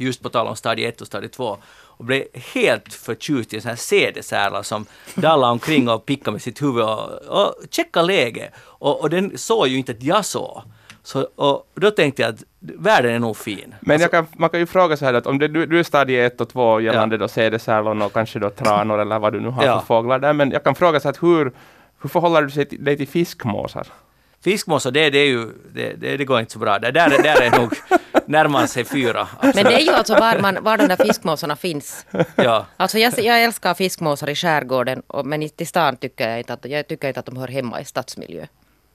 [0.00, 2.24] just på tal om stadie 1 och stadie 2 och blev
[2.54, 7.10] helt förtjust i sån här sädesärla som dallade omkring och pickade med sitt huvud och,
[7.28, 8.52] och checkade läget.
[8.58, 10.62] Och, och den såg ju inte att jag såg.
[11.02, 13.74] Så, och då tänkte jag att världen är nog fin.
[13.80, 15.82] Men Alltså, kan, man kan ju fråga så här att om det, du, du är
[15.82, 19.48] stadie 1 och 2 gällande då sädesärlon och kanske då tranor eller vad du nu
[19.48, 19.78] har Ja.
[19.80, 21.52] för fåglar där, men jag kan fråga så att hur,
[22.00, 23.86] hur förhåller du sig till, dig till fiskmåsar?
[24.44, 26.78] Fiskmåsar, det, det, är ju, det, det, det går inte så bra.
[26.78, 27.72] Det där, är- där är nog
[28.26, 29.28] närmar sig fyra.
[29.42, 32.06] Men det är ju alltså var, man, var de där fiskmåsarna finns.
[32.36, 32.66] Ja.
[32.76, 36.52] Alltså jag, jag älskar fiskmåsar i skärgården och, men i- till stan tycker jag inte
[36.52, 38.46] att, jag tycker inte att de hör hemma i stadsmiljö.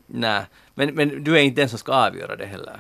[0.08, 0.42] Nej,
[0.74, 2.80] men, men du är inte den som ska avgöra det heller.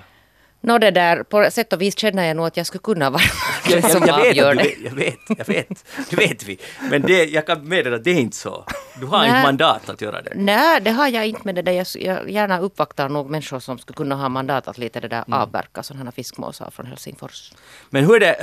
[0.65, 3.21] Nå det där, på sätt och vis känner jag nog att jag skulle kunna vara
[3.69, 4.75] den Jag, som jag, vet, avgör det.
[4.85, 6.57] jag vet, jag vet, det vet vi.
[6.89, 8.65] Men det, jag kan meddela att det är inte så.
[8.99, 9.29] Du har Nej.
[9.29, 10.31] inte mandat att göra det.
[10.35, 11.71] Nej, det har jag inte med det där.
[11.71, 15.23] Jag, jag gärna uppvaktar nog människor som skulle kunna ha mandat att lite det där
[15.27, 15.39] Mm.
[15.39, 17.51] avverka sådana fiskmåsar från Helsingfors.
[17.89, 18.33] Men hur är det,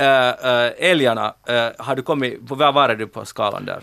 [0.43, 3.81] äh, äh, älgarna, äh, har du kommit, vad var är du på skalan där?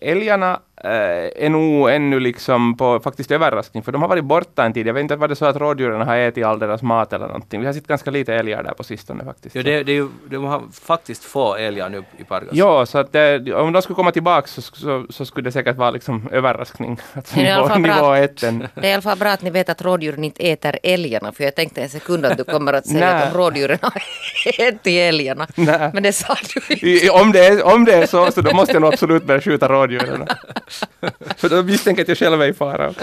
[0.00, 4.72] Älgarna eh, är nog ännu liksom på faktiskt överraskning, för de har varit borta en
[4.72, 4.86] tid.
[4.86, 7.60] Jag vet inte, var det så att rådjuren har ätit all deras mat eller någonting?
[7.60, 9.54] Vi har sett ganska lite älgar där på sistone faktiskt.
[9.56, 12.48] Ja, det, det är ju, de har faktiskt få älgar nu i Pargas.
[12.52, 15.76] Ja, så att det, om de skulle komma tillbaka så, så, så skulle det säkert
[15.76, 16.98] vara liksom överraskning.
[17.14, 18.40] Alltså Det är nivå, nivå ett.
[18.40, 21.32] Det är i alla fall bra att ni vet att rådjuren inte äter älgarna.
[21.32, 23.92] För jag tänkte en sekund att du kommer att säga att rådjuren har
[24.58, 25.46] ätit älgarna.
[25.54, 25.90] Nej.
[25.94, 26.86] Men det sa du inte.
[26.86, 29.40] I- om, det är, om det är så, så då måste jag nog absolut börja
[29.40, 30.26] skjuta rådjuren.
[31.36, 32.94] för då misstänker jag att jag själv är i fara.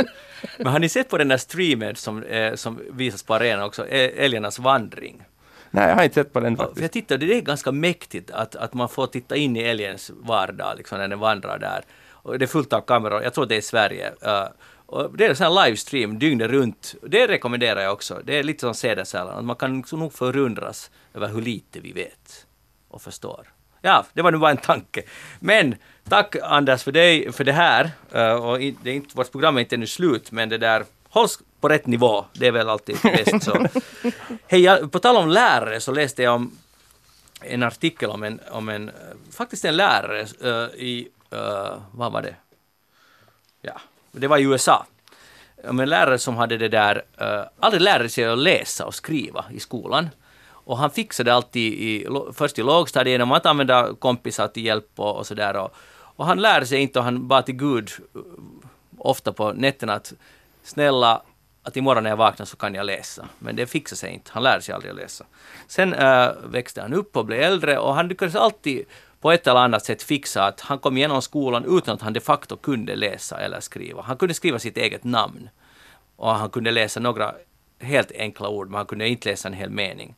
[0.58, 3.88] Men har ni sett på den där streamen som, eh, som visas på arenan också,
[3.88, 5.24] Ä- älgarnas vandring?
[5.72, 6.82] Nej, jag har inte sett på den faktiskt.
[6.82, 10.74] jag tittade, det är ganska mäktigt att, att man får titta in i älgens vardag
[10.78, 11.82] liksom, när den vandrar där.
[12.10, 14.10] Och det är fullt av kameror, jag tror det är i Sverige.
[14.26, 14.48] Uh,
[14.86, 16.96] och det är en sån här livestream dygnet runt.
[17.02, 18.22] Det rekommenderar jag också.
[18.24, 22.46] Det är lite som Cedersällan, att man kan nog förundras över hur lite vi vet
[22.88, 23.48] och förstår.
[23.82, 25.04] Ja, det var nu bara en tanke.
[25.40, 25.76] Men
[26.10, 27.92] tack Anders för, dig, för det här.
[28.16, 31.40] Uh, och det är inte, vårt program är inte ännu slut, men det där hålls
[31.62, 32.26] på rätt nivå.
[32.34, 33.44] Det är väl alltid bäst.
[33.44, 33.68] Så.
[34.48, 36.58] Hej, på tal om lärare så läste jag om
[37.42, 38.96] en artikel om en, om en eh,
[39.32, 42.36] faktiskt en lärare eh, i, uh, vad var det?
[43.62, 44.86] Ja, det var i USA.
[45.64, 49.46] Om en lärare som hade det där, uh, aldrig lärde sig att läsa och skriva
[49.52, 50.10] i skolan.
[50.68, 55.16] Och han fixade alltid i, först i lågstadiet genom att använda kompisar till hjälp och,
[55.16, 55.56] och sådär.
[55.56, 55.76] Och,
[56.16, 58.22] och han lärde sig inte och han bad till Gud uh,
[58.98, 60.14] ofta på nätterna att
[60.64, 61.22] snälla,
[61.64, 63.28] att imorgon när jag vaknar så kan jag läsa.
[63.40, 65.26] Men det fixade sig inte, han lärde sig aldrig att läsa.
[65.68, 68.86] Sen äh, växte han upp och blev äldre och han lyckades alltid
[69.22, 72.20] på ett eller annat sätt fixa att han kom igenom skolan utan att han de
[72.20, 74.02] facto kunde läsa eller skriva.
[74.02, 75.50] Han kunde skriva sitt eget namn.
[76.16, 77.36] Och han kunde läsa några
[77.80, 80.16] helt enkla ord, men han kunde inte läsa en hel mening.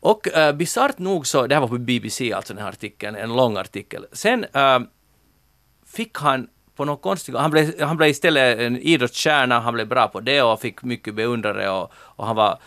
[0.00, 3.36] Och uh, bisarrt nog så, det här var på BBC alltså den här artikeln, en
[3.36, 4.06] lång artikel.
[4.12, 4.80] Sen uh,
[5.86, 10.08] fick han på något konstigt han blev, han blev istället en idrottsstjärna, han blev bra
[10.08, 12.58] på det och fick mycket beundrare och, och han var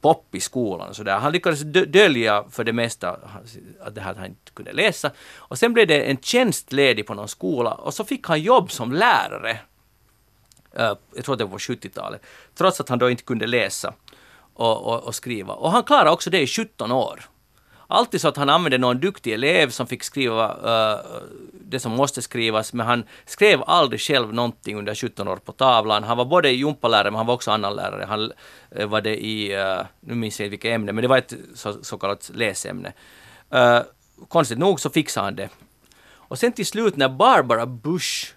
[0.00, 1.18] pop i skolan och sådär.
[1.18, 3.10] Han lyckades dölja för det mesta
[3.80, 5.10] att det här att han inte kunde läsa.
[5.34, 8.72] Och sen blev det en tjänst ledig på någon skola och så fick han jobb
[8.72, 9.58] som lärare.
[10.78, 12.22] Uh, jag tror att det var på 70-talet.
[12.54, 13.94] Trots att han då inte kunde läsa
[14.54, 15.54] och, och, och skriva.
[15.54, 17.20] Och han klarade också det i 17 år.
[17.92, 21.00] Alltid så att han använde någon duktig elev som fick skriva uh,
[21.52, 26.04] det som måste skrivas, men han skrev aldrig själv någonting under 17 år på tavlan.
[26.04, 28.04] Han var både gympalärare, men han var också annan lärare.
[28.04, 28.32] Han
[28.78, 31.34] uh, var det i, uh, nu minns jag inte vilket ämne, men det var ett
[31.54, 32.92] så, så kallat läsämne.
[33.54, 33.80] Uh,
[34.28, 35.48] konstigt nog så fixade han det.
[36.32, 38.34] Och sen till slut när Barbara Bush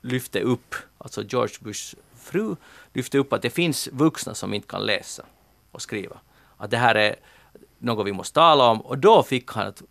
[0.00, 2.56] lyfte upp, alltså George Bushs fru,
[2.92, 5.24] lyfte upp att det finns vuxna som inte kan läsa
[5.72, 6.16] och skriva.
[6.56, 7.16] Att det här är
[7.78, 8.80] något vi måste tala om.
[8.80, 9.82] Och då fick han att,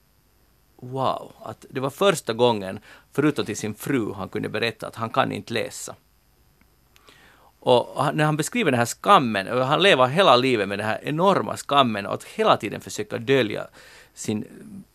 [0.76, 2.80] wow, att det var första gången,
[3.12, 5.96] förutom till sin fru, han kunde berätta att han kan inte läsa.
[7.60, 11.00] Och när han beskriver den här skammen, och han lever hela livet med den här
[11.04, 13.68] enorma skammen och att hela tiden försöka dölja
[14.14, 14.46] sin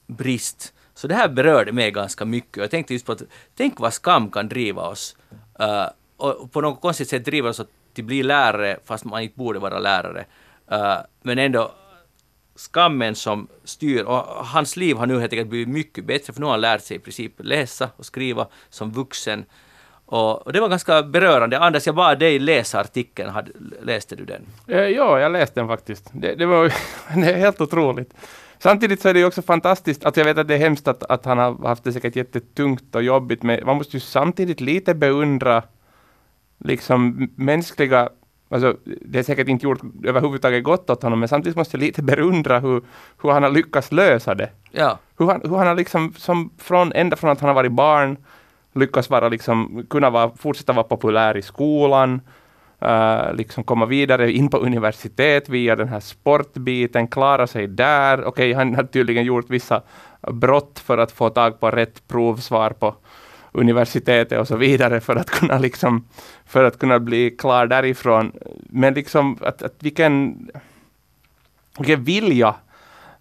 [0.07, 0.73] brist.
[0.95, 2.57] Så det här berörde mig ganska mycket.
[2.57, 3.23] Jag tänkte just på att,
[3.57, 5.17] tänk vad skam kan driva oss.
[5.61, 9.59] Uh, och på något konstigt sätt driva oss att bli lärare, fast man inte borde
[9.59, 10.27] vara lärare.
[10.73, 11.73] Uh, men ändå
[12.57, 14.03] skammen som styr.
[14.03, 16.83] Och hans liv har nu helt enkelt blivit mycket bättre, för nu har han lärt
[16.83, 19.45] sig i princip läsa och skriva som vuxen.
[20.07, 21.59] Och, och det var ganska berörande.
[21.59, 23.31] Anders, jag bad dig läsa artikeln.
[23.31, 23.51] Hade,
[23.83, 24.47] läste du den?
[24.67, 26.11] Eh, ja, jag läste den faktiskt.
[26.13, 26.65] Det, det var
[27.15, 28.15] det är helt otroligt.
[28.59, 31.03] Samtidigt så är det ju också fantastiskt, att jag vet att det är hemskt att,
[31.03, 34.95] att han har haft det säkert jättetungt och jobbigt, men man måste ju samtidigt lite
[34.95, 35.63] beundra
[36.59, 38.09] liksom mänskliga
[38.49, 42.03] Alltså, det är säkert inte gjort överhuvudtaget gott åt honom, men samtidigt måste jag lite
[42.03, 42.83] beundra hur,
[43.23, 44.51] hur han har lyckats lösa det.
[44.71, 44.99] Ja.
[45.19, 48.17] Hur han, hur han har liksom, som från, ända från att han har varit barn,
[48.75, 52.21] lyckats vara liksom, kunna vara, fortsätta vara populär i skolan,
[52.83, 58.19] uh, liksom komma vidare in på universitet via den här sportbiten, klara sig där.
[58.19, 59.83] Okej, okay, han har tydligen gjort vissa
[60.21, 62.95] brott för att få tag på rätt provsvar på
[63.57, 66.09] universitetet och så vidare för att kunna, liksom,
[66.47, 68.33] för att kunna bli klar därifrån.
[68.59, 70.37] Men liksom att, att vilken,
[71.79, 72.55] vilken vilja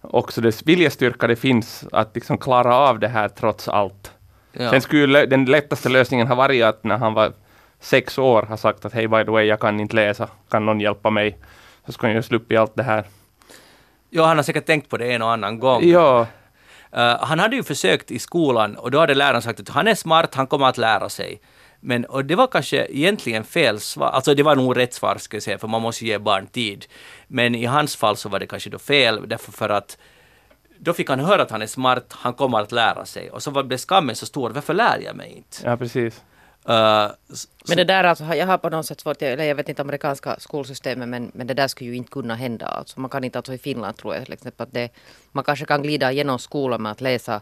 [0.00, 4.12] också det, viljestyrka det finns att liksom klara av det här trots allt.
[4.52, 4.70] Ja.
[4.70, 7.32] Sen skulle den lättaste lösningen ha varit att när han var
[7.80, 10.80] sex år har sagt att hej by the way, jag kan inte läsa, kan någon
[10.80, 11.38] hjälpa mig?
[11.86, 13.04] Så skulle ju sluppit allt det här.
[14.10, 15.84] Ja, han har säkert tänkt på det en och annan gång.
[15.84, 16.26] Ja.
[16.96, 19.94] Eh, han hade ju försökt i skolan och då hade läraren sagt att han är
[19.94, 21.40] smart, han kommer att lära sig.
[21.80, 25.36] Men och det var kanske egentligen fel svar, alltså det var nog rätt svar ska
[25.36, 26.86] jag säga, för man måste ge barn tid.
[27.28, 29.98] Men i hans fall så var det kanske då fel, därför för att
[30.78, 33.30] då fick han höra att han är smart, han kommer att lära sig.
[33.30, 35.56] Och så blev skammen så stor, varför lär jag mig inte?
[35.64, 36.22] Ja, precis.
[36.68, 37.10] Uh,
[37.68, 40.36] men det där alltså, jag har på något sätt svårt, eller jag vet inte amerikanska
[40.38, 42.66] skolsystemet, men, men det där skulle ju inte kunna hända.
[42.66, 44.90] Alltså, man kan inte, alltså i Finland tror jag till exempel att det,
[45.32, 47.40] man kanske kan glida igenom skolan med att läsa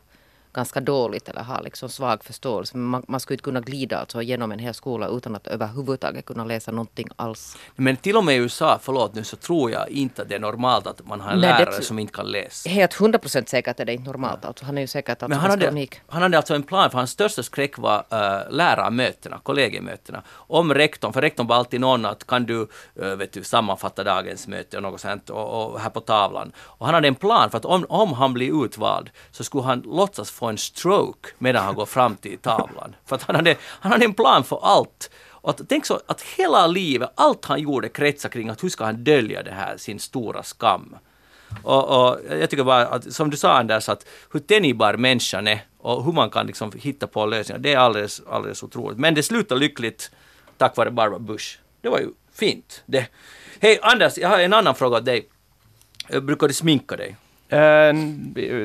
[0.54, 2.76] ganska dåligt eller har liksom svag förståelse.
[2.76, 6.44] Man, man skulle inte kunna glida alltså genom en hel skola utan att överhuvudtaget kunna
[6.44, 7.56] läsa någonting alls.
[7.76, 10.38] Men till och med i USA, förlåt nu, så tror jag inte att det är
[10.38, 12.68] normalt att man har en Nej, lärare som inte kan läsa.
[12.68, 14.44] Helt hundra procent säkert är det inte normalt.
[14.44, 16.00] Alltså, han är ju säkert alltså Men han hade, unik.
[16.06, 20.22] han hade alltså en plan, för hans största skräck var uh, lärarmötena, kollegiemötena.
[20.30, 22.68] Om rektorn, för rektorn var alltid någon att kan du,
[23.02, 26.52] uh, vet du sammanfatta dagens möte och något sånt och, och här på tavlan.
[26.58, 29.80] Och han hade en plan för att om, om han blir utvald så skulle han
[29.80, 32.96] låtsas få en stroke medan han går fram till tavlan.
[33.06, 35.10] För att han hade, han hade en plan för allt.
[35.28, 38.84] Och att, tänk så att hela livet, allt han gjorde kretsar kring att hur ska
[38.84, 40.96] han dölja det här, sin stora skam.
[41.62, 45.60] Och, och jag tycker bara att, som du sa Anders, att hur tänjbar människan är
[45.78, 48.98] och hur man kan liksom hitta på lösningar, det är alldeles, alldeles otroligt.
[48.98, 50.10] Men det slutar lyckligt
[50.58, 51.58] tack vare Barbara Bush.
[51.80, 52.82] Det var ju fint.
[52.86, 53.06] Det.
[53.60, 55.28] Hej Anders, jag har en annan fråga åt dig.
[56.08, 57.16] Eh, brukar du sminka dig?
[57.54, 57.94] Uh,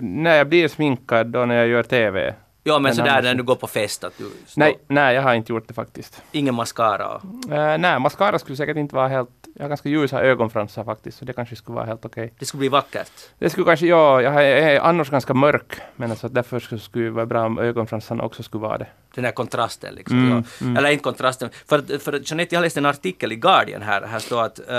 [0.02, 2.34] när jag blir sminkad då när jag gör TV.
[2.64, 5.52] Ja, men sådär när du går på fest att du nej, nej, jag har inte
[5.52, 6.22] gjort det faktiskt.
[6.32, 7.16] Ingen mascara?
[7.16, 9.30] Uh, nej, mascara skulle säkert inte vara helt...
[9.56, 12.24] Jag har ganska ljusa ögonfransar faktiskt, så det kanske skulle vara helt okej.
[12.24, 12.36] Okay.
[12.40, 13.12] Det skulle bli vackert?
[13.40, 17.26] Det skulle kanske, ja, jag är annars ganska mörk, men alltså därför skulle det vara
[17.26, 18.88] bra om ögonfransarna också skulle vara det.
[19.16, 20.18] Den här kontrasten liksom.
[20.18, 20.66] Mm, ja.
[20.66, 20.78] mm.
[20.78, 21.50] Eller inte kontrasten.
[21.66, 24.76] För, för Jeanette, jag läste en artikel i Guardian här, här står att, uh,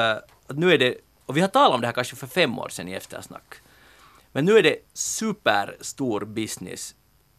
[0.47, 0.95] att nu är det,
[1.27, 3.55] och vi har talat om det här kanske för fem år sedan i eftersnack,
[4.33, 6.95] men nu är det superstor business,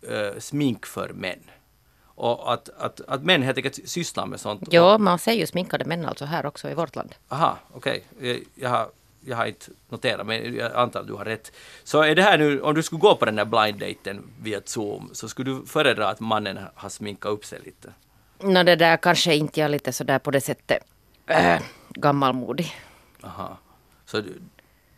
[0.10, 1.40] uh, smink för män.
[2.06, 4.62] Och att, att, att män helt enkelt sysslar med sånt.
[4.72, 7.16] Ja, man ser ju sminkade män alltså här också i vårt land.
[7.30, 8.04] Aha, okej.
[8.18, 8.44] Okay.
[8.56, 8.90] Jag, har,
[9.26, 11.52] jag har inte noterat, men jag antar att du har rätt.
[11.84, 14.62] Så är det här nu, om du skulle gå på den där blind daten via
[14.66, 17.94] Zoom, så skulle du föredra att mannen har sminkat upp sig lite?
[18.40, 20.84] No, det där kanske inte jag lite sådär på det sättet
[21.28, 22.76] äh, gammalmodig.
[23.24, 23.58] Aha.
[24.06, 24.42] Så du,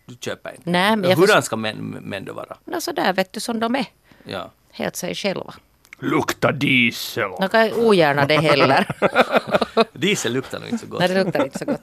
[0.06, 0.70] du köper inte?
[0.70, 2.58] Nej, men jag Hurdan ska män, män då vara?
[2.66, 3.86] No, så där vet du som de är.
[4.24, 4.52] Ja.
[4.72, 5.54] Helt sig själva.
[6.00, 7.30] Lukta diesel.
[7.40, 8.88] Nå kan ogärna det heller.
[9.94, 11.00] diesel luktar nog inte så gott.
[11.00, 11.82] Nej, det luktar inte så gott.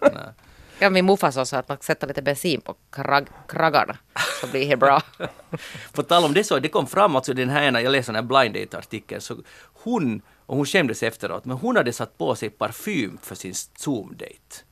[0.83, 3.97] Ja, min morfar sa att man sätter lite bensin på krag, kraggarna
[4.41, 5.03] så blir det bra.
[5.93, 8.25] på tal om det så, det kom fram alltså den här ena, jag läste den
[8.25, 12.51] här blind date-artikeln, så hon, och hon skämdes efteråt, men hon hade satt på sig
[12.51, 14.64] parfym för sin Zoom-date.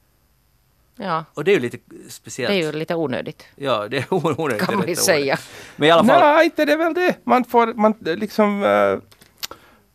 [0.98, 1.24] Ja.
[1.34, 1.78] Och det är ju lite
[2.08, 2.50] speciellt.
[2.50, 3.46] Det är ju lite onödigt.
[3.56, 4.66] Ja, det är onödigt.
[4.66, 5.38] Kan man ju säga.
[5.76, 6.20] Men i alla fall.
[6.20, 7.16] Nej, inte det är väl det.
[7.24, 8.98] Man får, man liksom uh,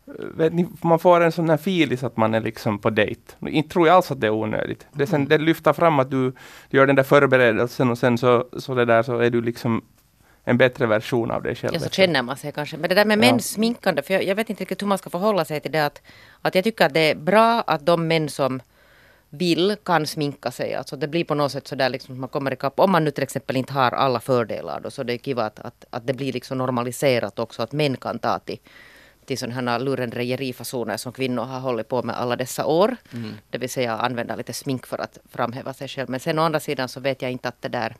[0.05, 3.21] vet ni, man får en sån här filis att man är liksom på dejt.
[3.47, 4.87] Inte tror jag alls att det är onödigt.
[4.91, 6.31] Det, sen, det lyfter fram att du,
[6.69, 9.81] du gör den där förberedelsen och sen så, så, det där, så är du liksom
[10.43, 11.73] en bättre version av dig själv.
[11.73, 12.77] Ja, så känner man sig kanske.
[12.77, 13.19] Men det där med ja.
[13.31, 15.85] mäns sminkande, för jag, jag, vet inte riktigt hur man ska förhålla sig till det.
[15.85, 16.01] Att,
[16.41, 18.61] att jag tycker att det är bra att de män som
[19.33, 20.75] vill kan sminka sig.
[20.75, 22.79] Alltså det blir på något sätt så där liksom man kommer ikapp.
[22.79, 25.59] Om man nu till exempel inte har alla fördelar då så det är kiva att,
[25.59, 28.59] att, att det blir liksom normaliserat också att män kan ta till
[29.25, 32.95] till sådana här lurendrejerifasoner som kvinnor har hållit på med alla dessa år.
[33.13, 33.31] Mm.
[33.49, 36.09] Det vill säga använda lite smink för att framhäva sig själv.
[36.09, 37.95] Men sen å andra sidan så vet jag inte att det där...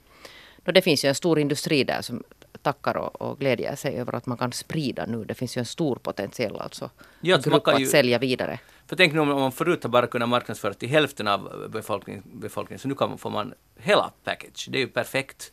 [0.66, 2.24] No, det finns ju en stor industri där som
[2.62, 5.24] tackar och, och glädjer sig över att man kan sprida nu.
[5.24, 6.90] Det finns ju en stor potential alltså.
[7.22, 8.60] Ja, grupp att ju, sälja vidare.
[8.88, 12.80] För tänk nu om man förut har bara kunnat marknadsföra till hälften av befolkningen, befolkningen
[12.80, 14.68] så nu kan man, får man hela package.
[14.70, 15.52] Det är ju perfekt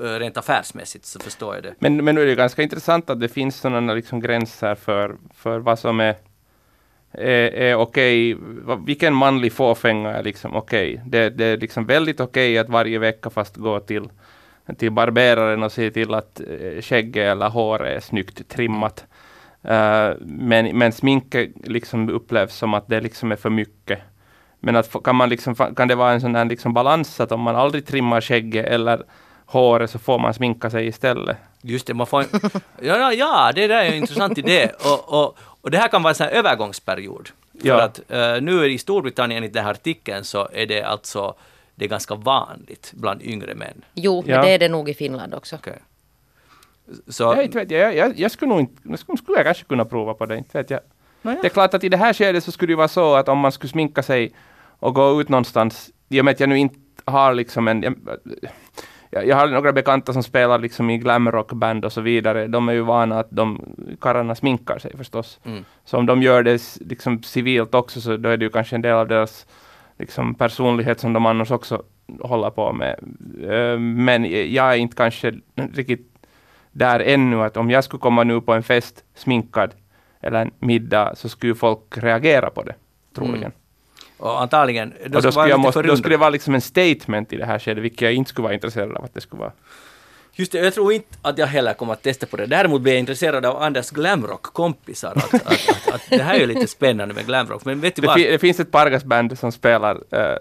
[0.00, 1.74] eh, rent affärsmässigt så förstår jag det.
[1.78, 5.58] Men, men nu är det ganska intressant att det finns sådana liksom gränser för, för
[5.58, 6.14] vad som är,
[7.12, 8.36] är, är okej.
[8.86, 11.02] Vilken manlig fåfänga är liksom okej?
[11.06, 14.08] Det, det är liksom väldigt okej att varje vecka fast gå till
[14.74, 19.04] till barberaren och se till att eh, skägget eller håret är snyggt trimmat.
[19.70, 23.98] Uh, men, men sminket liksom upplevs som att det liksom är för mycket.
[24.60, 27.40] Men att, kan, man liksom, kan det vara en sån här liksom balans att om
[27.40, 29.02] man aldrig trimmar skägget eller
[29.46, 31.36] håret så får man sminka sig istället?
[31.62, 32.26] Just det, man får en,
[32.80, 34.70] ja, ja, ja, det där är en intressant idé.
[34.84, 37.28] Och, och, och det här kan vara en sån här övergångsperiod.
[37.60, 37.82] För Ja.
[37.82, 41.34] att uh, nu i Storbritannien i den här artikeln så är det alltså
[41.74, 43.84] det är ganska vanligt bland yngre män.
[43.94, 44.42] Jo, men Ja.
[44.42, 45.56] det är det nog i Finland också.
[45.56, 45.78] Okej.
[47.08, 49.64] Så, Jag, inte vet, jag, jag, jag skulle nog inte, jag skulle, skulle jag kanske
[49.64, 50.80] kunna prova på det, inte vet jag.
[51.22, 51.38] Nåja.
[51.42, 53.38] Det är klart att i det här skedet så skulle det vara så att om
[53.38, 54.34] man skulle sminka sig
[54.78, 57.96] och gå ut någonstans, i och med att jag nu inte har liksom en...
[59.10, 62.46] Jag, jag, har några bekanta som spelar liksom i glamrockband och så vidare.
[62.46, 65.40] De är ju vana att de karlarna sminkar sig förstås.
[65.44, 65.64] Mm.
[65.84, 68.82] Så om de gör det liksom civilt också så då är det ju kanske en
[68.82, 69.46] del av deras
[69.98, 71.82] liksom, personlighet som de annars också
[72.20, 72.98] håller på med.
[73.42, 74.24] Eh, Men
[74.54, 75.34] jag är inte kanske
[75.74, 76.15] riktigt
[76.76, 79.70] där ännu att om jag skulle komma nu på en fest sminkad
[80.20, 82.74] eller en middag så skulle folk reagera på det,
[83.14, 83.42] troligen.
[83.42, 83.52] Mm.
[84.18, 86.60] och antagligen, Och då då, ska skulle jag måste, då skulle det vara liksom en
[86.60, 89.40] statement i det här skedet, vilket jag inte skulle vara intresserad av att det skulle
[89.40, 89.52] vara.
[90.32, 92.46] Just det, jag tror inte att jag heller kommer att testa på det.
[92.46, 95.12] Däremot blir jag intresserad av Anders glamrock-kompisar.
[95.16, 97.64] Att, att, att, att det här är ju lite spännande med glamrock.
[97.64, 98.16] Men vet du Det, vad?
[98.16, 100.36] fi, det finns ett pargasband som spelar eh,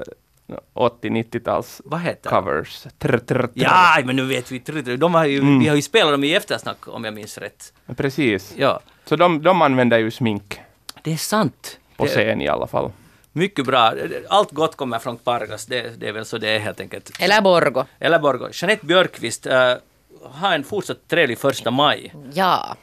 [0.74, 2.36] 80-90-tals Vad heter de?
[2.44, 2.84] covers.
[3.00, 3.50] Trr, trr, trr.
[3.54, 4.60] Ja, men nu vet vi.
[4.60, 4.98] trr, trr.
[4.98, 5.60] De har ju, Mm.
[5.60, 7.74] Vi har ju spelat dem i eftersnack om jag minns rätt.
[7.98, 8.54] Precis.
[8.58, 10.60] Ja, Så de, de använder ju smink
[11.04, 11.80] det är sant.
[11.98, 12.92] på Det- scen i alla fall.
[13.32, 13.94] Mycket bra.
[14.30, 15.66] Allt gott kommer från Pargas.
[15.66, 17.12] Det, det är väl så det är helt enkelt.
[17.20, 17.84] Eller Borgo.
[18.00, 18.50] Eller Borgå.
[18.54, 19.54] Jeanette Björkqvist, uh,
[20.22, 22.14] ha en fortsatt trevlig första maj.
[22.34, 22.76] Ja,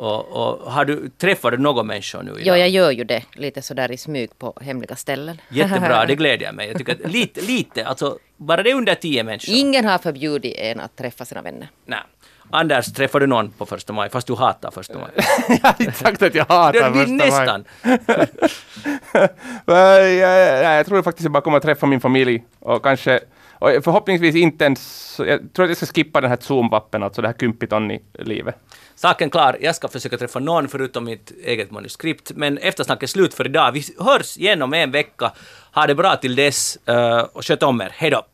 [0.00, 2.58] Och, och har du, träffar du några människor nu idag?
[2.58, 5.40] jag gör ju det lite sådär i smyg på hemliga ställen.
[5.48, 6.68] Jättebra, det glädjer mig.
[6.68, 9.54] Jag tycker att lite, lite, alltså bara det är under tio människor.
[9.54, 11.68] Ingen har förbjudit en att träffa sina vänner.
[11.86, 11.98] Nej.
[12.50, 15.10] Anders, träffar du någon på första maj, fast du hatar första maj?
[15.48, 17.16] jag har inte sagt att jag hatar första maj.
[17.16, 17.64] nästan.
[19.66, 23.20] Jag, jag, tror faktiskt jag bara kommer att träffa min familj och kanske
[23.60, 27.28] och förhoppningsvis inte ens, jag tror att jag ska skippa den här Zoom-vappen, alltså det
[27.28, 28.56] här Kympiton-livet.
[29.00, 33.34] Saken klar, jag ska försöka träffa någon förutom mitt eget manuskript, men eftersnack är slut
[33.34, 33.72] för idag.
[33.72, 35.32] Vi hörs igen om en vecka.
[35.74, 37.90] Ha det bra till dess eh, och sköt om er.
[37.92, 38.26] Hej då!